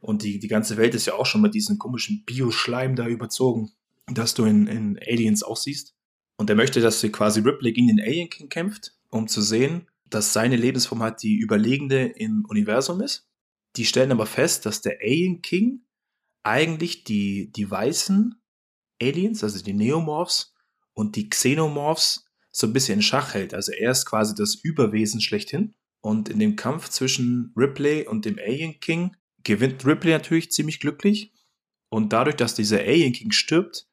[0.00, 3.72] Und die, die ganze Welt ist ja auch schon mit diesem komischen Bioschleim da überzogen,
[4.06, 5.94] das du in, in Aliens auch siehst.
[6.36, 9.88] Und er möchte, dass sie quasi Ripley gegen den Alien King kämpft, um zu sehen,
[10.08, 13.28] dass seine Lebensform halt die überlegende im Universum ist.
[13.76, 15.82] Die stellen aber fest, dass der Alien King
[16.42, 18.40] eigentlich die, die weißen
[19.02, 20.54] Aliens, also die Neomorphs
[20.94, 23.52] und die Xenomorphs so ein bisschen in Schach hält.
[23.52, 25.74] Also er ist quasi das Überwesen schlechthin.
[26.06, 31.32] Und in dem Kampf zwischen Ripley und dem Alien King gewinnt Ripley natürlich ziemlich glücklich.
[31.88, 33.88] Und dadurch, dass dieser Alien King stirbt,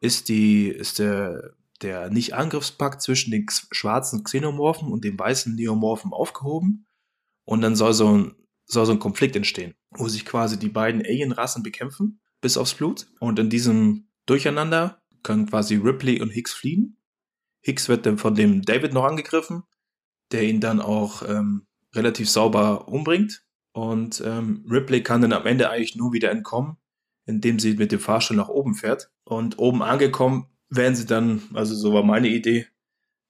[0.00, 6.86] ist die, ist der der Nicht-Angriffspakt zwischen den schwarzen Xenomorphen und den weißen Neomorphen aufgehoben.
[7.44, 8.36] Und dann soll so ein,
[8.66, 13.08] soll so ein Konflikt entstehen, wo sich quasi die beiden Alien-Rassen bekämpfen, bis aufs Blut.
[13.18, 16.98] Und in diesem Durcheinander können quasi Ripley und Hicks fliehen.
[17.62, 19.64] Hicks wird dann von dem David noch angegriffen,
[20.32, 23.42] der ihn dann auch ähm, relativ sauber umbringt.
[23.72, 26.76] Und ähm, Ripley kann dann am Ende eigentlich nur wieder entkommen,
[27.26, 29.10] indem sie mit dem Fahrstuhl nach oben fährt.
[29.24, 32.66] Und oben angekommen werden sie dann, also so war meine Idee,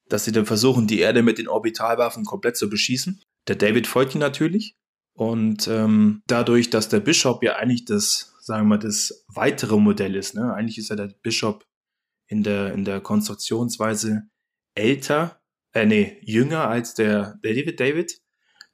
[0.08, 3.20] dass sie dann versuchen, die Erde mit den Orbitalwaffen komplett zu beschießen.
[3.46, 4.76] Der David folgt ihnen natürlich.
[5.14, 10.14] Und ähm, dadurch, dass der Bishop ja eigentlich das, sagen wir mal, das weitere Modell
[10.14, 10.54] ist, ne?
[10.54, 11.66] eigentlich ist ja der Bishop
[12.28, 14.28] in der, in der Konstruktionsweise
[14.74, 15.37] älter,
[15.80, 18.20] äh, nee, jünger als der, David David,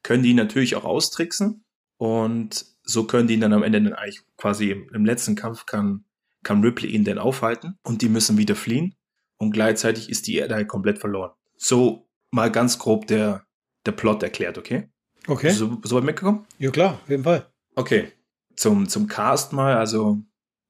[0.03, 1.65] können die ihn natürlich auch austricksen.
[1.97, 5.67] Und so können die ihn dann am Ende dann eigentlich quasi im, im letzten Kampf
[5.67, 6.05] kann
[6.45, 8.95] kann Ripley ihn denn aufhalten und die müssen wieder fliehen
[9.39, 11.33] und gleichzeitig ist die Erde halt komplett verloren.
[11.57, 13.45] So mal ganz grob der,
[13.87, 14.89] der Plot erklärt, okay?
[15.27, 15.51] Okay.
[15.51, 16.47] So, so weit mitgekommen?
[16.59, 17.51] Ja klar, auf jeden Fall.
[17.75, 18.13] Okay.
[18.55, 20.19] Zum, zum Cast mal, also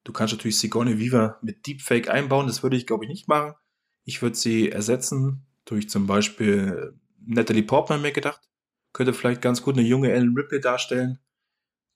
[0.05, 3.55] du kannst natürlich Sigourney Weaver mit Deepfake einbauen, das würde ich glaube ich nicht machen.
[4.05, 6.95] Ich würde sie ersetzen durch zum Beispiel
[7.27, 8.41] Natalie Portman mir gedacht.
[8.93, 11.19] Könnte vielleicht ganz gut eine junge Ellen Ripley darstellen.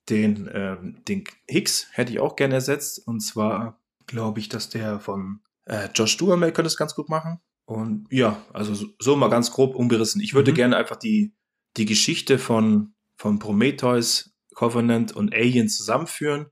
[0.09, 3.07] Den, ähm, den Hicks hätte ich auch gerne ersetzt.
[3.07, 7.41] Und zwar glaube ich, dass der von äh, Josh Duhamel könnte es ganz gut machen.
[7.67, 10.23] Und ja, also so, so mal ganz grob umgerissen.
[10.23, 10.57] Ich würde mhm.
[10.57, 11.35] gerne einfach die,
[11.77, 16.47] die Geschichte von, von Prometheus, Covenant und Alien zusammenführen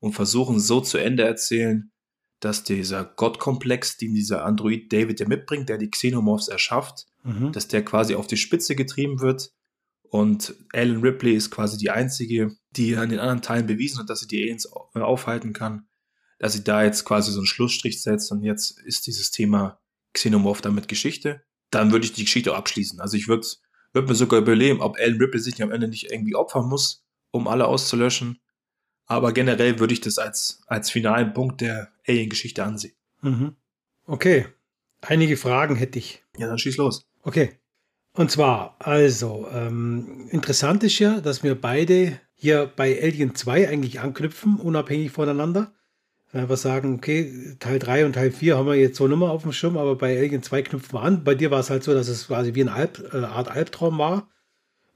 [0.00, 1.91] und versuchen so zu Ende erzählen,
[2.44, 7.52] dass dieser Gottkomplex, den dieser Android David ja mitbringt, der die Xenomorphs erschafft, mhm.
[7.52, 9.50] dass der quasi auf die Spitze getrieben wird
[10.02, 14.20] und Alan Ripley ist quasi die einzige, die an den anderen Teilen bewiesen hat, dass
[14.20, 15.88] sie die Aliens aufhalten kann,
[16.38, 19.80] dass sie da jetzt quasi so einen Schlussstrich setzt und jetzt ist dieses Thema
[20.12, 21.42] Xenomorph damit Geschichte.
[21.70, 23.00] Dann würde ich die Geschichte auch abschließen.
[23.00, 23.46] Also ich würde
[23.94, 27.46] Wird mir sogar überlegen, ob Alan Ripley sich am Ende nicht irgendwie opfern muss, um
[27.46, 28.38] alle auszulöschen.
[29.12, 32.94] Aber generell würde ich das als, als finalen Punkt der Alien-Geschichte ansehen.
[33.20, 33.56] Mhm.
[34.06, 34.46] Okay.
[35.02, 36.22] Einige Fragen hätte ich.
[36.38, 37.04] Ja, dann schieß los.
[37.22, 37.50] Okay.
[38.14, 44.00] Und zwar, also, ähm, interessant ist ja, dass wir beide hier bei Alien 2 eigentlich
[44.00, 45.72] anknüpfen, unabhängig voneinander.
[46.32, 49.52] Einfach sagen, okay, Teil 3 und Teil 4 haben wir jetzt so Nummer auf dem
[49.52, 51.22] Schirm, aber bei Alien 2 knüpfen wir an.
[51.22, 53.98] Bei dir war es halt so, dass es quasi wie eine Alp, äh, Art Albtraum
[53.98, 54.30] war.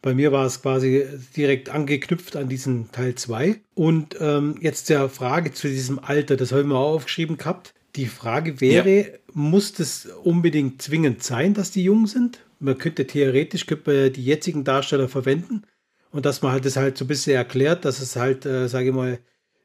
[0.02, 1.04] Bei mir war es quasi
[1.36, 3.56] direkt angeknüpft an diesen Teil 2.
[3.74, 7.74] Und ähm, jetzt der Frage zu diesem Alter, das habe ich mir auch aufgeschrieben gehabt.
[7.96, 9.06] Die Frage wäre, ja.
[9.32, 12.40] muss das unbedingt zwingend sein, dass die jung sind?
[12.58, 15.62] Man könnte theoretisch könnte die jetzigen Darsteller verwenden
[16.10, 18.88] und dass man halt das halt so ein bisschen erklärt, dass es halt, äh, sage
[18.88, 19.18] ich mal,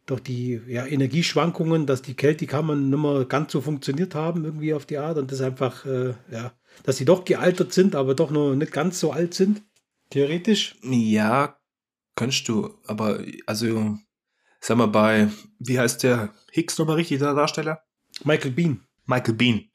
[0.05, 4.85] doch die ja, Energieschwankungen, dass die Kältekammern nicht mehr ganz so funktioniert haben, irgendwie auf
[4.85, 6.51] die Art und das einfach, äh, ja,
[6.83, 9.61] dass sie doch gealtert sind, aber doch noch nicht ganz so alt sind,
[10.11, 10.75] theoretisch.
[10.83, 11.57] Ja,
[12.15, 13.97] könntest du, aber also,
[14.59, 17.81] sag mal, bei, wie heißt der Hicks nochmal richtig, der Darsteller?
[18.23, 18.85] Michael Bean.
[19.05, 19.65] Michael Bean.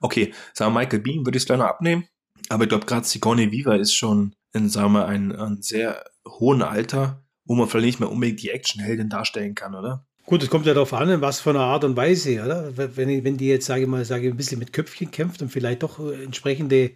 [0.00, 2.06] Okay, sagen wir Michael Bean würde ich es gleich noch abnehmen.
[2.48, 6.62] Aber ich glaube, gerade Sigourney Viva ist schon in, sagen wir, ein, ein sehr hohen
[6.62, 10.06] Alter, wo man vielleicht nicht mehr unbedingt die Actionheldin darstellen kann, oder?
[10.26, 12.76] Gut, es kommt ja darauf an, in was für einer Art und Weise, oder?
[12.76, 15.82] Wenn, wenn die jetzt, sage ich mal, sage ein bisschen mit Köpfchen kämpft und vielleicht
[15.82, 16.92] doch äh, entsprechende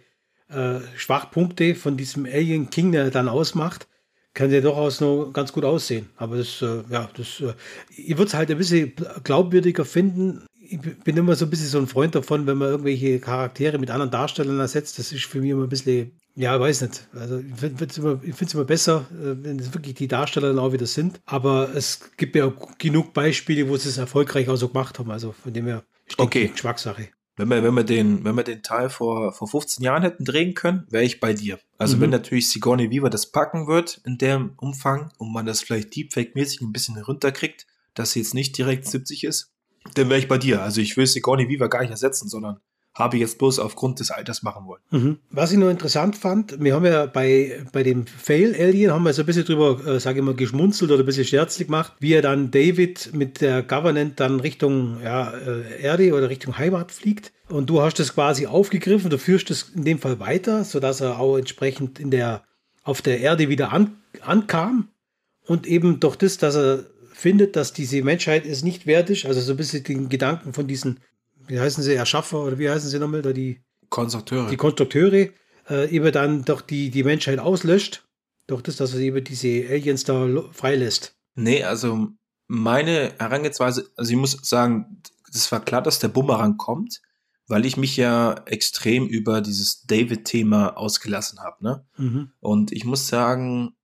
[0.51, 3.87] äh, Schwachpunkte von diesem Alien King dann ausmacht,
[4.33, 6.09] kann der durchaus noch ganz gut aussehen.
[6.15, 7.53] Aber das, äh, ja, das, äh,
[7.89, 8.93] ich würde es halt ein bisschen
[9.23, 13.19] glaubwürdiger finden, ich bin immer so ein bisschen so ein Freund davon, wenn man irgendwelche
[13.19, 14.99] Charaktere mit anderen Darstellern ersetzt.
[14.99, 17.07] Das ist für mich immer ein bisschen, ja, weiß nicht.
[17.13, 20.71] Also ich finde es immer, immer besser, äh, wenn es wirklich die Darsteller dann auch
[20.71, 21.19] wieder sind.
[21.25, 25.11] Aber es gibt ja genug Beispiele, wo sie es erfolgreich auch so gemacht haben.
[25.11, 25.83] Also von dem her,
[26.17, 26.47] okay.
[26.47, 27.09] Geschmackssache.
[27.37, 30.53] Wenn wir, wenn wir, den, wenn wir den Teil vor, vor 15 Jahren hätten drehen
[30.53, 31.59] können, wäre ich bei dir.
[31.77, 32.01] Also mhm.
[32.01, 36.61] wenn natürlich Sigourney Weaver das packen wird in dem Umfang und man das vielleicht Deepfake-mäßig
[36.61, 39.51] ein bisschen runterkriegt, dass sie jetzt nicht direkt 70 ist,
[39.95, 40.61] dann wäre ich bei dir.
[40.61, 42.59] Also ich will Sigourney Weaver gar nicht ersetzen, sondern
[42.93, 44.81] habe ich jetzt bloß aufgrund des Alters machen wollen.
[44.91, 45.19] Mhm.
[45.29, 49.13] Was ich nur interessant fand, wir haben ja bei, bei dem Fail Alien, haben wir
[49.13, 52.13] so ein bisschen drüber, äh, sage ich mal, geschmunzelt oder ein bisschen scherzlich gemacht, wie
[52.13, 57.31] er dann David mit der Governant dann Richtung ja, äh, Erde oder Richtung Heimat fliegt.
[57.47, 61.19] Und du hast das quasi aufgegriffen, du führst es in dem Fall weiter, sodass er
[61.19, 62.43] auch entsprechend in der,
[62.83, 64.89] auf der Erde wieder an, ankam.
[65.45, 69.39] Und eben durch das, dass er findet, dass diese Menschheit es nicht wert ist, also
[69.39, 70.99] so ein bisschen den Gedanken von diesen,
[71.51, 75.29] wie heißen sie, Erschaffer oder wie heißen sie nochmal, da die Konstrukteure, die Konstrukteure
[75.69, 78.07] äh, eben dann doch die, die Menschheit auslöscht,
[78.47, 81.13] durch das, dass er eben diese Aliens da freilässt.
[81.35, 82.07] Nee, also
[82.47, 87.01] meine Herangehensweise, also ich muss sagen, es war klar, dass der Bumerang kommt,
[87.47, 91.63] weil ich mich ja extrem über dieses David-Thema ausgelassen habe.
[91.63, 91.85] Ne?
[91.97, 92.31] Mhm.
[92.39, 93.75] Und ich muss sagen,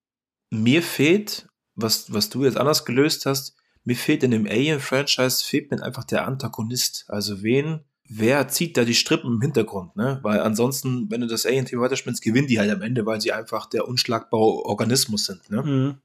[0.49, 3.56] mir fehlt was, was du jetzt anders gelöst hast,
[3.87, 7.05] mir fehlt in dem Alien-Franchise, fehlt mir einfach der Antagonist.
[7.07, 10.19] Also wen, wer zieht da die Strippen im Hintergrund, ne?
[10.23, 13.65] Weil ansonsten, wenn du das Alien-Thema weiterspielst, gewinnen die halt am Ende, weil sie einfach
[13.65, 15.63] der unschlagbare Organismus sind, ne?
[15.63, 15.95] Mhm.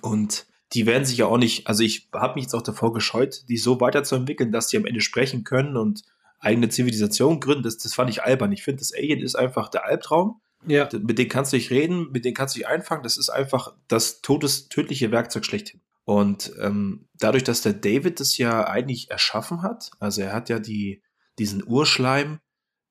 [0.00, 3.48] Und die werden sich ja auch nicht, also ich habe mich jetzt auch davor gescheut,
[3.48, 6.02] die so weiterzuentwickeln, dass die am Ende sprechen können und
[6.38, 7.64] eigene Zivilisation gründen.
[7.64, 8.52] Das, das fand ich albern.
[8.52, 10.88] Ich finde, das Alien ist einfach der Albtraum ja.
[10.92, 13.02] Mit denen kannst du nicht reden, mit denen kannst du dich einfangen.
[13.02, 15.80] Das ist einfach das todes, tödliche Werkzeug schlechthin.
[16.04, 20.58] Und ähm, dadurch, dass der David das ja eigentlich erschaffen hat, also er hat ja
[20.58, 21.02] die,
[21.38, 22.40] diesen Urschleim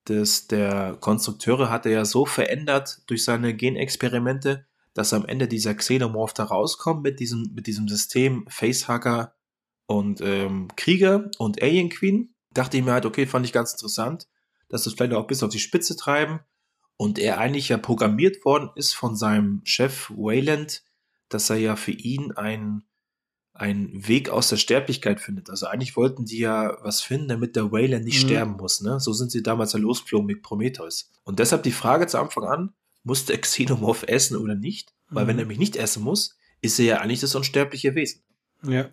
[0.08, 5.74] des, der Konstrukteure hat er ja so verändert durch seine Genexperimente, dass am Ende dieser
[5.74, 9.34] Xenomorph da rauskommt mit diesem, mit diesem System Facehugger
[9.86, 12.34] und ähm, Krieger und Alien Queen.
[12.52, 14.28] Dachte ich mir halt, okay, fand ich ganz interessant,
[14.68, 16.40] dass das vielleicht auch bis auf die Spitze treiben
[16.96, 20.84] und er eigentlich ja programmiert worden ist von seinem Chef Wayland,
[21.28, 22.84] dass er ja für ihn ein
[23.54, 25.48] einen Weg aus der Sterblichkeit findet.
[25.48, 28.28] Also eigentlich wollten die ja was finden, damit der Wayland nicht mhm.
[28.28, 28.80] sterben muss.
[28.80, 28.98] Ne?
[28.98, 31.10] So sind sie damals ja losgeflogen mit Prometheus.
[31.22, 32.72] Und deshalb die Frage zu Anfang an,
[33.04, 34.92] muss der Xenomorph essen oder nicht?
[35.08, 35.28] Weil mhm.
[35.28, 38.22] wenn er mich nicht essen muss, ist er ja eigentlich das unsterbliche Wesen.
[38.66, 38.90] Ja.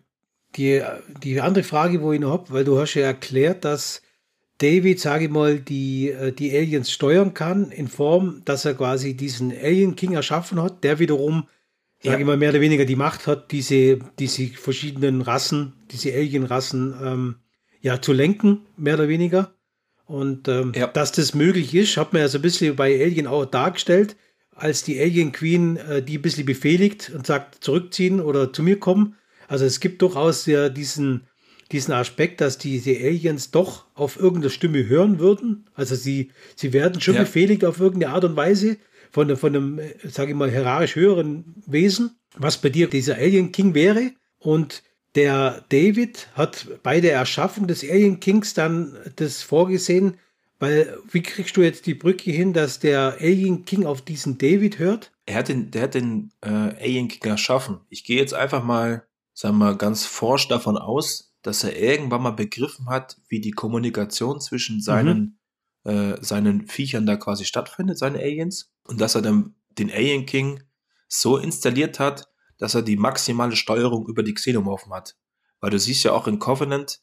[0.58, 0.84] Die,
[1.24, 4.02] die andere Frage, wo ich noch habe, weil du hast ja erklärt, dass
[4.60, 9.16] David, sage ich mal, die, äh, die Aliens steuern kann, in Form, dass er quasi
[9.16, 11.48] diesen Alien King erschaffen hat, der wiederum,
[12.04, 12.18] ja.
[12.18, 17.36] ich mal, mehr oder weniger die Macht hat, diese, diese verschiedenen Rassen, diese Alien-Rassen, ähm,
[17.82, 19.54] ja, zu lenken, mehr oder weniger.
[20.06, 20.88] Und ähm, ja.
[20.88, 24.18] dass das möglich ist, hat man ja so ein bisschen bei Alien auch dargestellt,
[24.54, 28.80] als die Alien Queen äh, die ein bisschen befehligt und sagt, zurückziehen oder zu mir
[28.80, 29.16] kommen.
[29.48, 31.28] Also es gibt durchaus ja diesen,
[31.72, 35.70] diesen Aspekt, dass diese Aliens doch auf irgendeine Stimme hören würden.
[35.74, 37.22] Also sie, sie werden schon ja.
[37.22, 38.78] befehligt auf irgendeine Art und Weise
[39.12, 43.74] von, von einem, sage ich mal, hierarchisch höheren Wesen, was bei dir dieser Alien King
[43.74, 44.12] wäre.
[44.40, 44.84] Und
[45.16, 50.18] der David hat bei der Erschaffung des Alien Kings dann das vorgesehen,
[50.60, 54.80] weil wie kriegst du jetzt die Brücke hin, dass der Alien King auf diesen David
[54.80, 55.12] hört?
[55.26, 57.80] Er hat den, der hat den äh, Alien King erschaffen.
[57.90, 59.04] Ich gehe jetzt einfach mal,
[59.34, 63.52] sagen wir mal, ganz forsch davon aus, dass er irgendwann mal begriffen hat, wie die
[63.52, 65.40] Kommunikation zwischen seinen,
[65.84, 65.92] mhm.
[65.92, 68.71] äh, seinen Viechern da quasi stattfindet, seine Aliens.
[68.88, 70.64] Und dass er dann den Alien King
[71.08, 75.18] so installiert hat, dass er die maximale Steuerung über die Xenomorphen hat.
[75.60, 77.02] Weil du siehst ja auch in Covenant,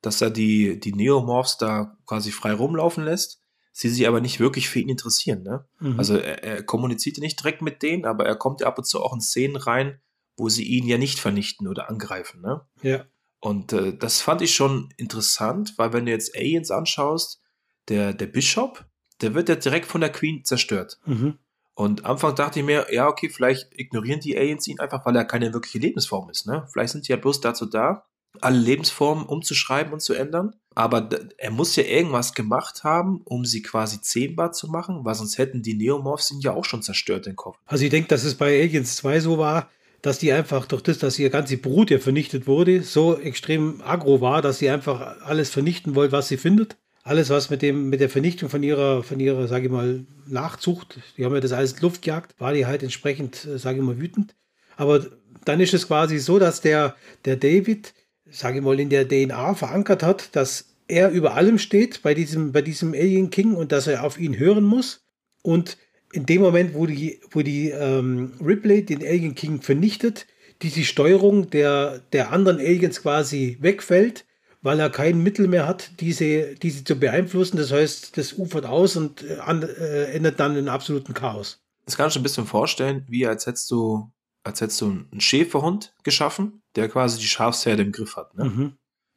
[0.00, 3.40] dass er die, die Neomorphs da quasi frei rumlaufen lässt,
[3.72, 5.42] sie sich aber nicht wirklich für ihn interessieren.
[5.42, 5.66] Ne?
[5.80, 5.98] Mhm.
[5.98, 9.02] Also er, er kommuniziert nicht direkt mit denen, aber er kommt ja ab und zu
[9.02, 10.00] auch in Szenen rein,
[10.36, 12.40] wo sie ihn ja nicht vernichten oder angreifen.
[12.40, 12.60] Ne?
[12.82, 13.04] Ja.
[13.40, 17.42] Und äh, das fand ich schon interessant, weil wenn du jetzt Aliens anschaust,
[17.88, 18.86] der, der Bishop,
[19.20, 20.98] der wird ja direkt von der Queen zerstört.
[21.06, 21.38] Mhm.
[21.74, 25.16] Und am Anfang dachte ich mir, ja, okay, vielleicht ignorieren die Aliens ihn einfach, weil
[25.16, 26.46] er keine wirkliche Lebensform ist.
[26.46, 26.66] Ne?
[26.72, 28.04] Vielleicht sind die ja bloß dazu da,
[28.40, 30.54] alle Lebensformen umzuschreiben und zu ändern.
[30.76, 31.08] Aber
[31.38, 35.62] er muss ja irgendwas gemacht haben, um sie quasi zähmbar zu machen, weil sonst hätten
[35.62, 37.58] die Neomorphs ihn ja auch schon zerstört, den Kopf.
[37.66, 39.68] Also ich denke, dass es bei Aliens 2 so war,
[40.02, 44.20] dass die einfach durch das, dass ihr ganze Brut ja vernichtet wurde, so extrem aggro
[44.20, 48.00] war, dass sie einfach alles vernichten wollte, was sie findet alles, was mit dem, mit
[48.00, 51.74] der Vernichtung von ihrer, von ihrer, sage ich mal, Nachzucht, die haben ja das alles
[51.74, 54.34] in Luft gejagt, war die halt entsprechend, äh, sage ich mal, wütend.
[54.76, 55.06] Aber
[55.44, 56.96] dann ist es quasi so, dass der,
[57.26, 57.92] der David,
[58.28, 62.52] sage ich mal, in der DNA verankert hat, dass er über allem steht bei diesem,
[62.52, 65.04] bei diesem Alien King und dass er auf ihn hören muss.
[65.42, 65.76] Und
[66.12, 70.26] in dem Moment, wo die, wo die ähm, Ripley den Alien King vernichtet,
[70.62, 74.24] diese Steuerung der, der anderen Aliens quasi wegfällt,
[74.64, 77.58] weil er kein Mittel mehr hat, diese, diese zu beeinflussen.
[77.58, 81.62] Das heißt, das ufert aus und äh, äh, endet dann in absoluten Chaos.
[81.84, 84.10] Das kannst du ein bisschen vorstellen, wie als hättest du,
[84.42, 88.34] als hättest du einen Schäferhund geschaffen, der quasi die Schafsherde im Griff hat.
[88.34, 88.44] Ne?
[88.44, 88.72] Mhm,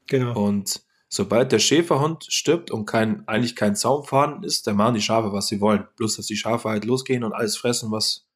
[0.08, 0.38] genau.
[0.38, 5.02] Und sobald der Schäferhund stirbt und kein, eigentlich kein Zaum vorhanden ist, dann machen die
[5.02, 5.88] Schafe, was sie wollen.
[5.96, 8.28] Bloß, dass die Schafe halt losgehen und alles fressen, was,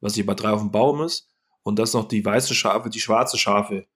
[0.00, 1.28] was über drei auf dem Baum ist.
[1.62, 3.86] Und dass noch die weiße Schafe die schwarze Schafe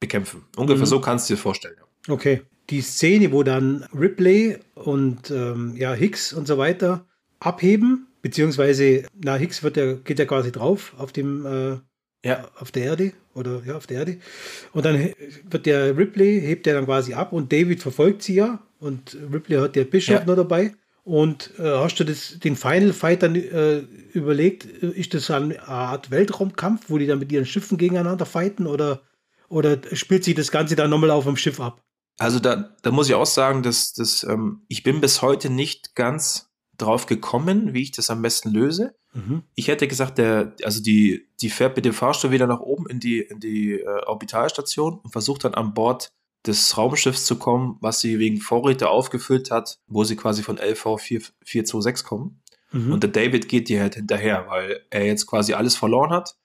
[0.00, 0.44] bekämpfen.
[0.56, 0.90] Ungefähr mhm.
[0.90, 1.76] so kannst du dir vorstellen.
[2.08, 2.42] Okay.
[2.70, 7.04] Die Szene, wo dann Ripley und ähm, ja, Hicks und so weiter
[7.40, 11.78] abheben, beziehungsweise, na, Hicks wird ja, geht ja quasi drauf auf dem äh,
[12.24, 12.48] ja.
[12.58, 14.18] auf der Erde oder ja, auf der Erde.
[14.72, 15.12] Und dann
[15.48, 19.56] wird der Ripley, hebt er dann quasi ab und David verfolgt sie ja und Ripley
[19.56, 20.24] hat der Bishop ja.
[20.24, 20.74] noch dabei.
[21.02, 23.78] Und äh, hast du das, den Final Fight dann äh,
[24.12, 29.00] überlegt, ist das eine Art Weltraumkampf, wo die dann mit ihren Schiffen gegeneinander fighten oder,
[29.48, 31.82] oder spielt sich das Ganze dann nochmal auf dem Schiff ab?
[32.20, 35.94] Also da, da muss ich auch sagen, dass, dass ähm, ich bin bis heute nicht
[35.94, 38.94] ganz drauf gekommen, wie ich das am besten löse.
[39.14, 39.42] Mhm.
[39.54, 43.00] Ich hätte gesagt, der, also die, die fährt mit dem Fahrstuhl wieder nach oben in
[43.00, 46.12] die, in die äh, Orbitalstation und versucht dann an Bord
[46.46, 51.00] des Raumschiffs zu kommen, was sie wegen Vorräte aufgefüllt hat, wo sie quasi von LV
[51.00, 52.42] 426 kommen.
[52.70, 52.92] Mhm.
[52.92, 56.36] Und der David geht ihr halt hinterher, weil er jetzt quasi alles verloren hat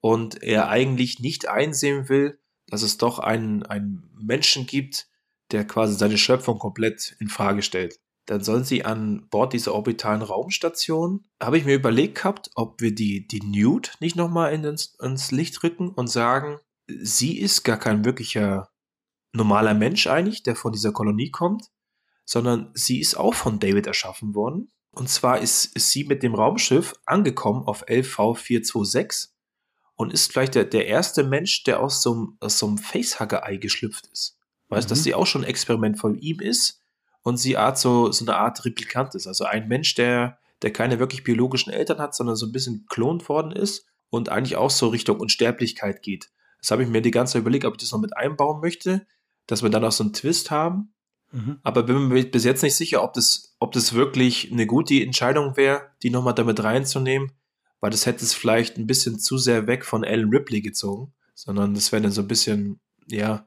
[0.00, 5.06] und er eigentlich nicht einsehen will, dass es doch einen, einen Menschen gibt,
[5.52, 8.00] der quasi seine Schöpfung komplett in Frage stellt.
[8.26, 12.94] Dann sollen sie an Bord dieser orbitalen Raumstation, habe ich mir überlegt gehabt, ob wir
[12.94, 18.04] die, die Newt nicht nochmal in ins, Licht rücken und sagen, sie ist gar kein
[18.04, 18.70] wirklicher
[19.32, 21.70] normaler Mensch eigentlich, der von dieser Kolonie kommt,
[22.24, 24.70] sondern sie ist auch von David erschaffen worden.
[24.92, 29.32] Und zwar ist, ist sie mit dem Raumschiff angekommen auf LV 426
[29.96, 33.56] und ist vielleicht der, der erste Mensch, der aus so einem, aus so einem Facehugger-Ei
[33.56, 34.38] geschlüpft ist.
[34.72, 34.90] Weißt, mhm.
[34.90, 36.80] dass sie auch schon ein Experiment von ihm ist
[37.22, 39.26] und sie Art so, so eine Art Replikant ist.
[39.26, 43.28] Also ein Mensch, der, der keine wirklich biologischen Eltern hat, sondern so ein bisschen klont
[43.28, 46.30] worden ist und eigentlich auch so Richtung Unsterblichkeit geht.
[46.58, 49.06] Das habe ich mir die ganze Zeit überlegt, ob ich das noch mit einbauen möchte,
[49.46, 50.94] dass wir dann auch so einen Twist haben.
[51.32, 51.58] Mhm.
[51.62, 55.58] Aber bin mir bis jetzt nicht sicher, ob das, ob das wirklich eine gute Entscheidung
[55.58, 57.32] wäre, die nochmal damit reinzunehmen,
[57.80, 61.74] weil das hätte es vielleicht ein bisschen zu sehr weg von Alan Ripley gezogen, sondern
[61.74, 63.46] das wäre dann so ein bisschen, ja,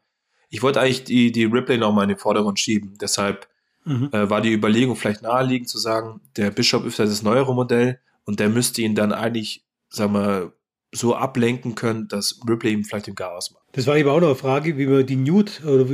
[0.56, 2.94] ich wollte eigentlich die, die Ripley nochmal in den Vordergrund schieben.
[3.02, 3.50] Deshalb
[3.84, 4.10] mhm.
[4.14, 8.00] äh, war die Überlegung vielleicht naheliegend zu sagen, der Bishop ist ja das neuere Modell
[8.24, 10.54] und der müsste ihn dann eigentlich, sagen wir,
[10.94, 13.66] so ablenken können, dass Ripley ihm vielleicht den Chaos macht.
[13.74, 15.86] Das war eben auch noch eine Frage, wie man die Newt oder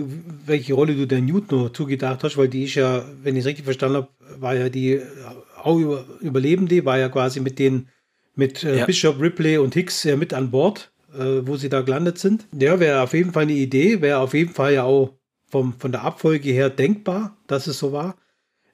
[0.45, 3.47] welche Rolle du der Newt noch zugedacht hast, weil die ist ja, wenn ich es
[3.47, 4.09] richtig verstanden habe,
[4.39, 5.01] war ja die
[5.57, 5.79] auch
[6.19, 7.89] Überlebende, war ja quasi mit den
[8.35, 8.85] mit äh, ja.
[8.85, 12.47] Bishop Ripley und Hicks ja mit an Bord äh, wo sie da gelandet sind.
[12.57, 15.13] Ja, wäre auf jeden Fall eine Idee, wäre auf jeden Fall ja auch
[15.47, 18.15] vom, von der Abfolge her denkbar, dass es so war.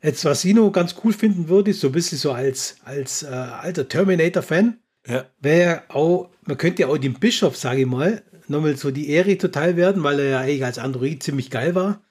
[0.02, 3.28] Jetzt, was ich noch ganz cool finden würde, so ein bisschen so als, als äh,
[3.28, 4.78] alter Terminator-Fan,
[5.08, 5.26] ja.
[5.40, 9.38] wäre auch, man könnte ja auch dem Bischof, sage ich mal, nochmal so die Ehre
[9.38, 12.02] total werden, weil er ja eigentlich als Android ziemlich geil war,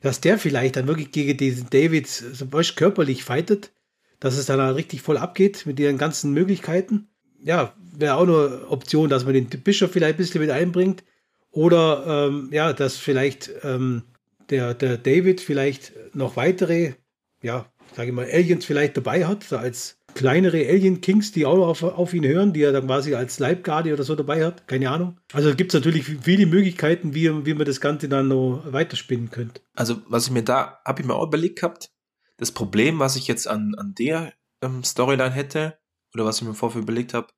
[0.00, 3.72] dass der vielleicht dann wirklich gegen diesen David so körperlich fightet,
[4.20, 7.08] dass es dann halt richtig voll abgeht mit ihren ganzen Möglichkeiten.
[7.42, 11.04] Ja, wäre auch eine Option, dass man den Bischof vielleicht ein bisschen mit einbringt.
[11.50, 14.02] Oder ähm, ja, dass vielleicht ähm,
[14.50, 16.94] der, der David vielleicht noch weitere,
[17.42, 21.66] ja, sage ich mal, Aliens vielleicht dabei hat, so als kleinere Alien Kings, die auch
[21.66, 24.66] auf, auf ihn hören, die er dann quasi als Leibgarde oder so dabei hat.
[24.66, 25.18] Keine Ahnung.
[25.32, 29.60] Also gibt es natürlich viele Möglichkeiten, wie, wie man das Ganze dann noch weiterspinnen könnte.
[29.74, 31.90] Also, was ich mir da, habe ich mir auch überlegt gehabt,
[32.38, 34.32] das Problem, was ich jetzt an, an der
[34.62, 35.78] ähm, Storyline hätte,
[36.16, 37.28] oder was ich mir vorher überlegt habe,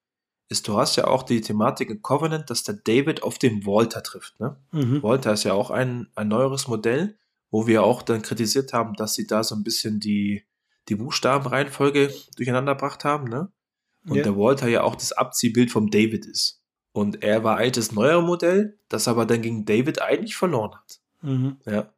[0.48, 4.02] ist, du hast ja auch die Thematik in Covenant, dass der David auf den Walter
[4.02, 4.38] trifft.
[4.38, 4.56] Ne?
[4.70, 5.02] Mhm.
[5.02, 7.18] Walter ist ja auch ein, ein neueres Modell,
[7.50, 10.44] wo wir auch dann kritisiert haben, dass sie da so ein bisschen die,
[10.88, 13.28] die Buchstabenreihenfolge durcheinander gebracht haben.
[13.28, 13.52] Ne?
[14.06, 14.22] Und ja.
[14.22, 16.62] der Walter ja auch das Abziehbild vom David ist.
[16.92, 21.00] Und er war das neuere Modell, das aber dann gegen David eigentlich verloren hat.
[21.22, 21.58] Mhm.
[21.66, 21.92] Ja.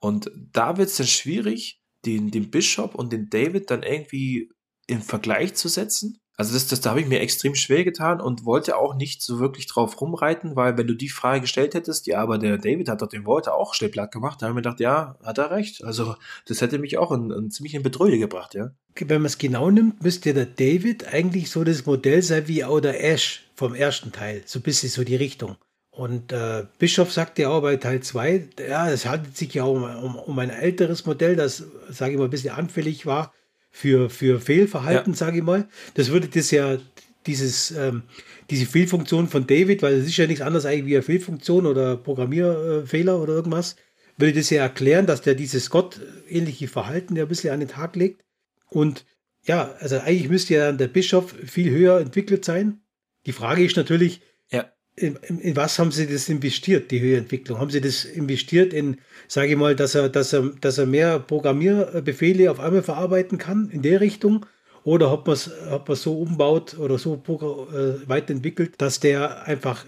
[0.00, 4.50] Und da wird es dann schwierig, den, den Bishop und den David dann irgendwie
[4.88, 8.44] im Vergleich zu setzen, also das, das, da habe ich mir extrem schwer getan und
[8.44, 12.18] wollte auch nicht so wirklich drauf rumreiten, weil wenn du die Frage gestellt hättest, ja,
[12.18, 14.62] aber der David hat doch den Walter auch schnell platt gemacht, da habe ich mir
[14.62, 15.84] gedacht, ja, hat er recht.
[15.84, 16.16] Also
[16.48, 18.72] das hätte mich auch in, in ziemlich in Bedrohung gebracht, ja.
[18.96, 22.82] Wenn man es genau nimmt, müsste der David eigentlich so das Modell sein wie auch
[22.82, 25.54] Ash vom ersten Teil, so ein bisschen so die Richtung.
[25.92, 29.84] Und äh, Bischof sagte ja auch bei Teil 2, ja, es handelt sich ja um,
[29.84, 33.32] um, um ein älteres Modell, das, sage ich mal, ein bisschen anfällig war
[33.72, 35.16] für, für Fehlverhalten, ja.
[35.16, 35.66] sage ich mal.
[35.94, 36.78] Das würde das ja,
[37.26, 38.02] dieses, ähm,
[38.50, 41.96] diese Fehlfunktion von David, weil es ist ja nichts anderes eigentlich wie eine Fehlfunktion oder
[41.96, 43.76] Programmierfehler oder irgendwas,
[44.18, 47.96] würde das ja erklären, dass der dieses Gott-ähnliche Verhalten ja ein bisschen an den Tag
[47.96, 48.22] legt.
[48.68, 49.06] Und
[49.44, 52.82] ja, also eigentlich müsste ja dann der Bischof viel höher entwickelt sein.
[53.26, 54.20] Die Frage ist natürlich,
[54.94, 57.58] in, in, was haben Sie das investiert, die Höheentwicklung?
[57.58, 61.18] Haben Sie das investiert in, sage ich mal, dass er, dass er, dass er mehr
[61.18, 64.46] Programmierbefehle auf einmal verarbeiten kann in der Richtung?
[64.84, 69.86] Oder hat man es hat so umbaut oder so äh, weiterentwickelt, dass der einfach,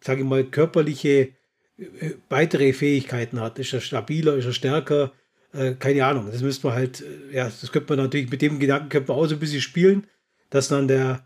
[0.00, 1.32] sage ich mal, körperliche
[1.78, 3.58] äh, weitere Fähigkeiten hat?
[3.58, 5.12] Ist er stabiler, ist er stärker?
[5.52, 6.28] Äh, keine Ahnung.
[6.30, 9.18] Das müsste man halt, äh, ja, das könnte man natürlich mit dem Gedanken könnte man
[9.18, 10.06] auch so ein bisschen spielen,
[10.48, 11.25] dass dann der,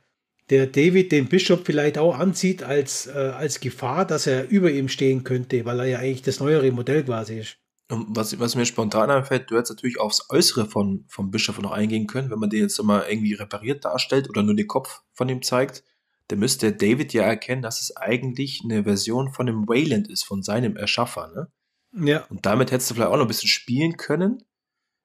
[0.50, 4.88] der David den Bischof vielleicht auch ansieht als, äh, als Gefahr, dass er über ihm
[4.88, 7.56] stehen könnte, weil er ja eigentlich das neuere Modell quasi ist.
[7.88, 11.72] Und was, was mir spontan einfällt, du hättest natürlich aufs Äußere von, vom Bischof noch
[11.72, 15.28] eingehen können, wenn man den jetzt immer irgendwie repariert darstellt oder nur den Kopf von
[15.28, 15.82] ihm zeigt,
[16.28, 20.42] dann müsste David ja erkennen, dass es eigentlich eine Version von dem Wayland ist, von
[20.42, 21.48] seinem Erschaffer, ne?
[21.92, 22.24] Ja.
[22.26, 24.44] Und damit hättest du vielleicht auch noch ein bisschen spielen können,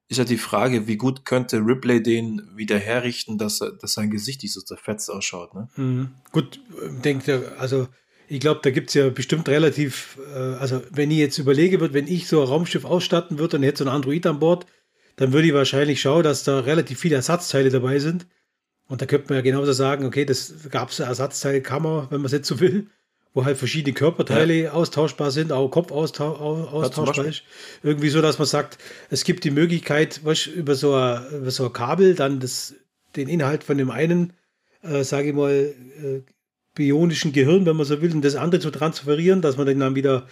[0.08, 4.44] ist ja die Frage, wie gut könnte Ripley den wieder herrichten, dass, dass sein Gesicht
[4.44, 5.56] nicht so zerfetzt ausschaut.
[5.56, 5.68] Ne?
[5.76, 6.10] Mhm.
[6.32, 6.60] Gut,
[7.04, 7.88] denkt er, also
[8.28, 11.94] ich glaube, da gibt es ja bestimmt relativ, äh, also wenn ich jetzt überlege würde,
[11.94, 14.66] wenn ich so ein Raumschiff ausstatten würde und hätte so ein Android an Bord,
[15.16, 18.28] dann würde ich wahrscheinlich schauen, dass da relativ viele Ersatzteile dabei sind.
[18.88, 22.28] Und da könnte man ja genauso sagen, okay, das gab es eine Ersatzteilkammer, wenn man
[22.28, 22.90] es jetzt so will
[23.36, 24.72] wo halt verschiedene Körperteile ja.
[24.72, 27.44] austauschbar sind, auch Kopf austau austauschbar ist.
[27.84, 28.78] Irgendwie so, dass man sagt,
[29.10, 32.76] es gibt die Möglichkeit, was, über, so ein, über so ein Kabel dann das,
[33.18, 34.34] den Inhalt von dem einen,
[34.82, 36.22] äh, sage ich mal, äh,
[36.76, 39.96] bionischen Gehirn, wenn man so will, und das andere zu transferieren, dass man den dann
[39.96, 40.28] wieder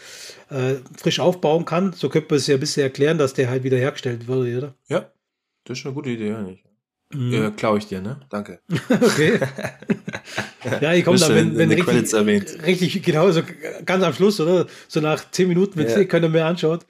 [0.49, 1.91] äh, frisch aufbauen kann.
[1.91, 4.75] So könnte man es ja ein bisschen erklären, dass der halt wieder hergestellt würde, oder?
[4.87, 5.11] Ja,
[5.65, 6.63] das ist eine gute Idee, eigentlich.
[7.13, 7.33] Mhm.
[7.33, 8.19] Äh, Klaue ich dir, ne?
[8.29, 8.59] Danke.
[8.89, 9.39] okay.
[10.81, 12.57] ja, ich komme dann, wenn, wenn richtig, erwähnt.
[12.65, 13.41] richtig, genau, so
[13.85, 14.67] ganz am Schluss, oder?
[14.87, 16.03] So nach zehn Minuten, wenn ja.
[16.05, 16.85] keiner mehr anschaut.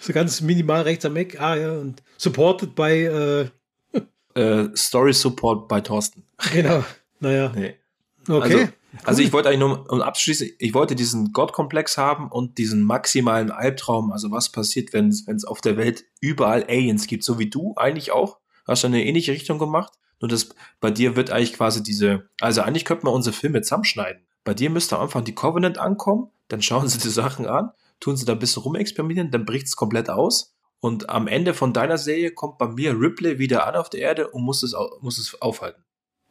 [0.00, 1.40] So ganz minimal rechts am Eck.
[1.40, 3.46] Ah, ja, und supported by äh,
[4.34, 6.24] äh, Story Support bei Thorsten.
[6.52, 6.84] Genau.
[7.20, 7.52] Naja.
[7.54, 7.74] Nee.
[8.26, 8.40] Okay.
[8.42, 8.68] Also,
[9.04, 13.50] also ich wollte eigentlich nur um abschließen, ich wollte diesen Gottkomplex haben und diesen maximalen
[13.50, 17.74] Albtraum, also was passiert, wenn es auf der Welt überall Aliens gibt, so wie du
[17.76, 19.92] eigentlich auch hast du eine ähnliche Richtung gemacht.
[20.20, 20.50] Nur das,
[20.80, 24.22] bei dir wird eigentlich quasi diese, also eigentlich könnte man unsere Filme zusammenschneiden.
[24.44, 28.16] Bei dir müsste am Anfang die Covenant ankommen, dann schauen sie die Sachen an, tun
[28.16, 30.54] sie da ein bisschen rumexperimentieren, dann bricht es komplett aus.
[30.80, 34.28] Und am Ende von deiner Serie kommt bei mir Ripley wieder an auf der Erde
[34.28, 35.84] und muss es, muss es aufhalten.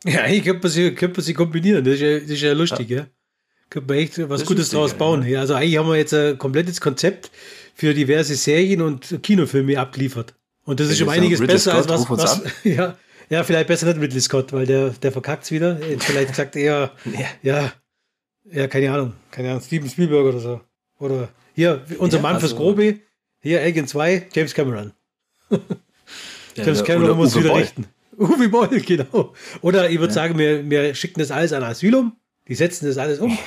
[0.05, 1.83] Ja, ich könnte man sie, könnte man sie kombinieren.
[1.83, 2.97] Das ist ja, das ist ja lustig, ja.
[2.99, 3.07] ja.
[3.69, 5.23] Könnte man echt was das Gutes draus bauen.
[5.27, 5.41] Ja.
[5.41, 7.29] Also eigentlich haben wir jetzt ein komplettes Konzept
[7.75, 10.33] für diverse Serien und Kinofilme abgeliefert.
[10.69, 12.95] Und das ist um einiges besser Scott, als was, was ja,
[13.27, 15.79] ja, vielleicht besser nicht Ridley Scott, weil der, der verkackt es wieder.
[15.97, 16.91] Vielleicht sagt er,
[17.41, 17.71] ja,
[18.51, 20.61] ja, keine Ahnung, keine Ahnung, Steven Spielberg oder so.
[20.99, 22.99] Oder hier, unser ja, Mann also, fürs Grobe,
[23.41, 24.93] hier Alien 2, James Cameron.
[26.55, 27.61] Ja, James Cameron muss wieder Boll.
[27.61, 27.85] richten.
[28.17, 29.33] Uwe Boll, genau.
[29.61, 30.13] Oder ich würde ja.
[30.13, 32.17] sagen, wir, wir schicken das alles an Asylum.
[32.47, 33.37] Die setzen das alles um.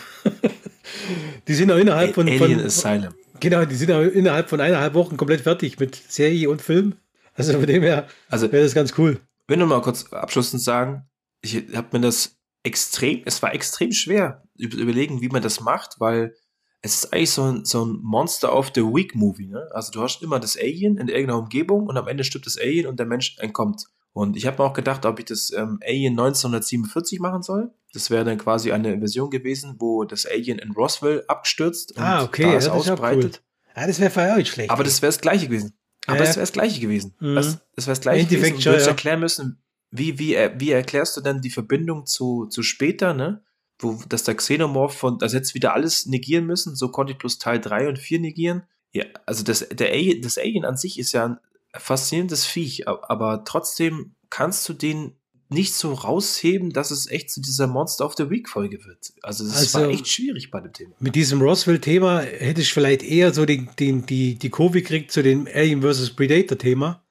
[1.49, 2.27] die sind auch innerhalb von.
[2.27, 3.14] Alien von, Asylum.
[3.41, 6.95] Genau, die sind auch innerhalb von eineinhalb Wochen komplett fertig mit Serie und Film.
[7.35, 9.20] Also von dem her also, wäre das ganz cool.
[9.49, 11.09] Wenn du mal kurz abschließend sagen,
[11.41, 16.35] ich habe mir das extrem, es war extrem schwer überlegen, wie man das macht, weil
[16.83, 19.47] es ist eigentlich so ein, so ein Monster of the Week Movie.
[19.47, 19.68] Ne?
[19.72, 22.87] Also du hast immer das Alien in irgendeiner Umgebung und am Ende stirbt das Alien
[22.87, 23.87] und der Mensch entkommt.
[24.12, 27.72] Und ich habe mir auch gedacht, ob ich das ähm, Alien 1947 machen soll.
[27.95, 32.24] Das wäre dann quasi eine Version gewesen, wo das Alien in Roswell abgestürzt und ah,
[32.24, 33.43] okay, da ist ja, ausbreitet.
[33.43, 33.80] Cool.
[33.80, 34.70] Ja, das wäre für euch schlecht.
[34.70, 35.72] Aber das wäre das Gleiche gewesen.
[36.07, 37.14] Aber das wäre das Gleiche gewesen.
[37.20, 37.34] Mhm.
[37.36, 38.57] Das, das wäre das Gleiche gewesen.
[38.57, 38.92] Und du hättest ja.
[38.92, 43.44] erklären müssen, wie, wie, wie erklärst du denn die Verbindung zu, zu später, ne?
[43.78, 47.38] Wo, dass der Xenomorph von, also jetzt wieder alles negieren müssen, so konnte ich bloß
[47.38, 48.62] Teil 3 und 4 negieren.
[48.92, 51.38] Ja, also das, der Alien, das Alien an sich ist ja ein
[51.76, 55.16] faszinierendes Viech, aber trotzdem kannst du den
[55.53, 59.12] nicht so rausheben, dass es echt zu dieser Monster of the Week Folge wird.
[59.22, 60.94] Also das also, war echt schwierig bei dem Thema.
[61.00, 65.22] Mit diesem Roswell-Thema hätte ich vielleicht eher so den, den, die, die Kurve gekriegt zu
[65.22, 66.11] dem Alien vs.
[66.11, 67.03] Predator-Thema,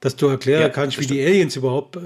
[0.00, 2.00] dass du erklären ja, kannst, wie die Aliens überhaupt äh,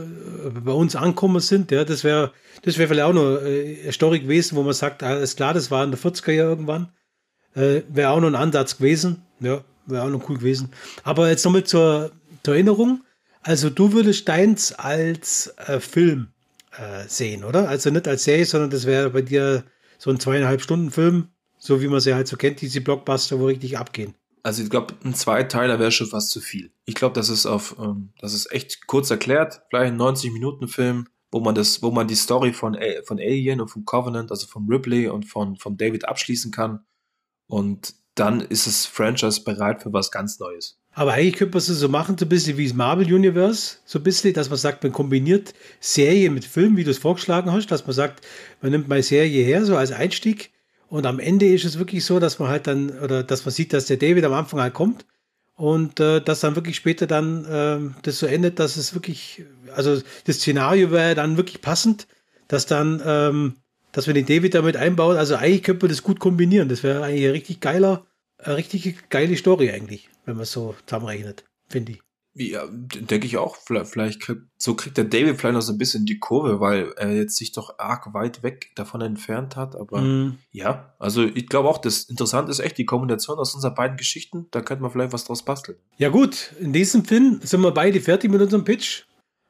[0.64, 1.70] bei uns ankommen sind.
[1.70, 2.32] Ja, das wäre
[2.62, 5.70] das wäre vielleicht auch noch äh, eine Story gewesen, wo man sagt, alles klar, das
[5.70, 6.92] war in der 40er Jahre irgendwann.
[7.54, 9.22] Äh, wäre auch noch ein Ansatz gewesen.
[9.40, 10.70] Ja, wäre auch noch cool gewesen.
[11.02, 12.12] Aber jetzt nochmal zur,
[12.42, 13.02] zur Erinnerung.
[13.44, 16.28] Also du würdest deins als äh, Film
[16.72, 17.68] äh, sehen, oder?
[17.68, 19.64] Also nicht als Serie, sondern das wäre bei dir
[19.98, 21.28] so ein zweieinhalb Stunden Film,
[21.58, 24.14] so wie man sie halt so kennt, diese Blockbuster, wo richtig abgehen.
[24.42, 26.70] Also ich glaube, ein Zweiteiler wäre schon fast zu viel.
[26.86, 30.66] Ich glaube, das ist auf, ähm, das ist echt kurz erklärt, vielleicht ein 90 Minuten
[30.66, 34.46] Film, wo man das, wo man die Story von, von Alien und von Covenant, also
[34.46, 36.86] von Ripley und von, von David abschließen kann.
[37.46, 40.78] Und dann ist das Franchise bereit für was ganz Neues.
[40.94, 43.98] Aber eigentlich könnte man es so machen, so ein bisschen wie das Marvel Universe, so
[43.98, 47.66] ein bisschen, dass man sagt, man kombiniert Serie mit Film, wie du es vorgeschlagen hast,
[47.66, 48.24] dass man sagt,
[48.62, 50.52] man nimmt mal Serie her, so als Einstieg.
[50.88, 53.72] Und am Ende ist es wirklich so, dass man halt dann, oder dass man sieht,
[53.72, 55.04] dass der David am Anfang halt kommt
[55.56, 60.00] und äh, dass dann wirklich später dann äh, das so endet, dass es wirklich, also
[60.26, 62.06] das Szenario wäre dann wirklich passend,
[62.46, 63.54] dass dann, ähm,
[63.90, 65.16] dass man den David damit einbaut.
[65.16, 66.68] Also eigentlich könnte man das gut kombinieren.
[66.68, 68.06] Das wäre eigentlich ein richtig geiler,
[68.38, 72.00] eine richtig geile Story eigentlich wenn man so zusammenrechnet, finde ich.
[72.36, 73.56] Ja, denke ich auch.
[73.56, 76.92] Vielleicht, vielleicht kriegt, so kriegt der David vielleicht noch so ein bisschen die Kurve, weil
[76.96, 79.76] er jetzt sich doch arg weit weg davon entfernt hat.
[79.76, 80.38] Aber mm.
[80.50, 84.48] ja, also ich glaube auch, das Interessante ist echt die Kombination aus unseren beiden Geschichten.
[84.50, 85.78] Da könnte man vielleicht was draus basteln.
[85.96, 86.52] Ja, gut.
[86.58, 89.04] In diesem Film sind wir beide fertig mit unserem Pitch.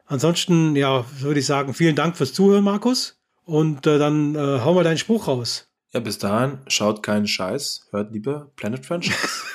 [0.05, 3.16] Ansonsten, ja, würde ich sagen, vielen Dank fürs Zuhören, Markus.
[3.47, 5.70] Und äh, dann äh, hau mal deinen Spruch raus.
[5.95, 9.16] Ja, bis dahin, schaut keinen Scheiß, hört lieber Planet Franchise.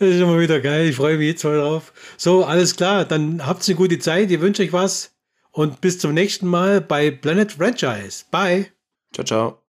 [0.00, 1.92] das ist immer wieder geil, ich freue mich jetzt mal drauf.
[2.16, 5.12] So, alles klar, dann habt eine gute Zeit, ich wünsche euch was
[5.52, 8.24] und bis zum nächsten Mal bei Planet Franchise.
[8.32, 8.66] Bye.
[9.14, 9.62] Ciao, ciao.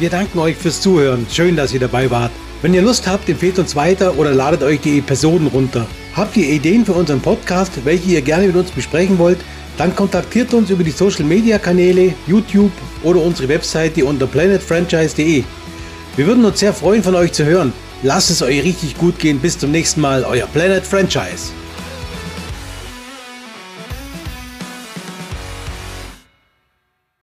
[0.00, 1.24] Wir danken euch fürs Zuhören.
[1.30, 2.32] Schön, dass ihr dabei wart.
[2.62, 5.86] Wenn ihr Lust habt, empfehlt uns weiter oder ladet euch die Episoden runter.
[6.16, 9.38] Habt ihr Ideen für unseren Podcast, welche ihr gerne mit uns besprechen wollt?
[9.78, 15.44] Dann kontaktiert uns über die Social Media Kanäle, YouTube oder unsere Webseite unter planetfranchise.de.
[16.16, 17.72] Wir würden uns sehr freuen, von euch zu hören.
[18.02, 19.38] Lasst es euch richtig gut gehen.
[19.38, 21.52] Bis zum nächsten Mal, euer Planet Franchise.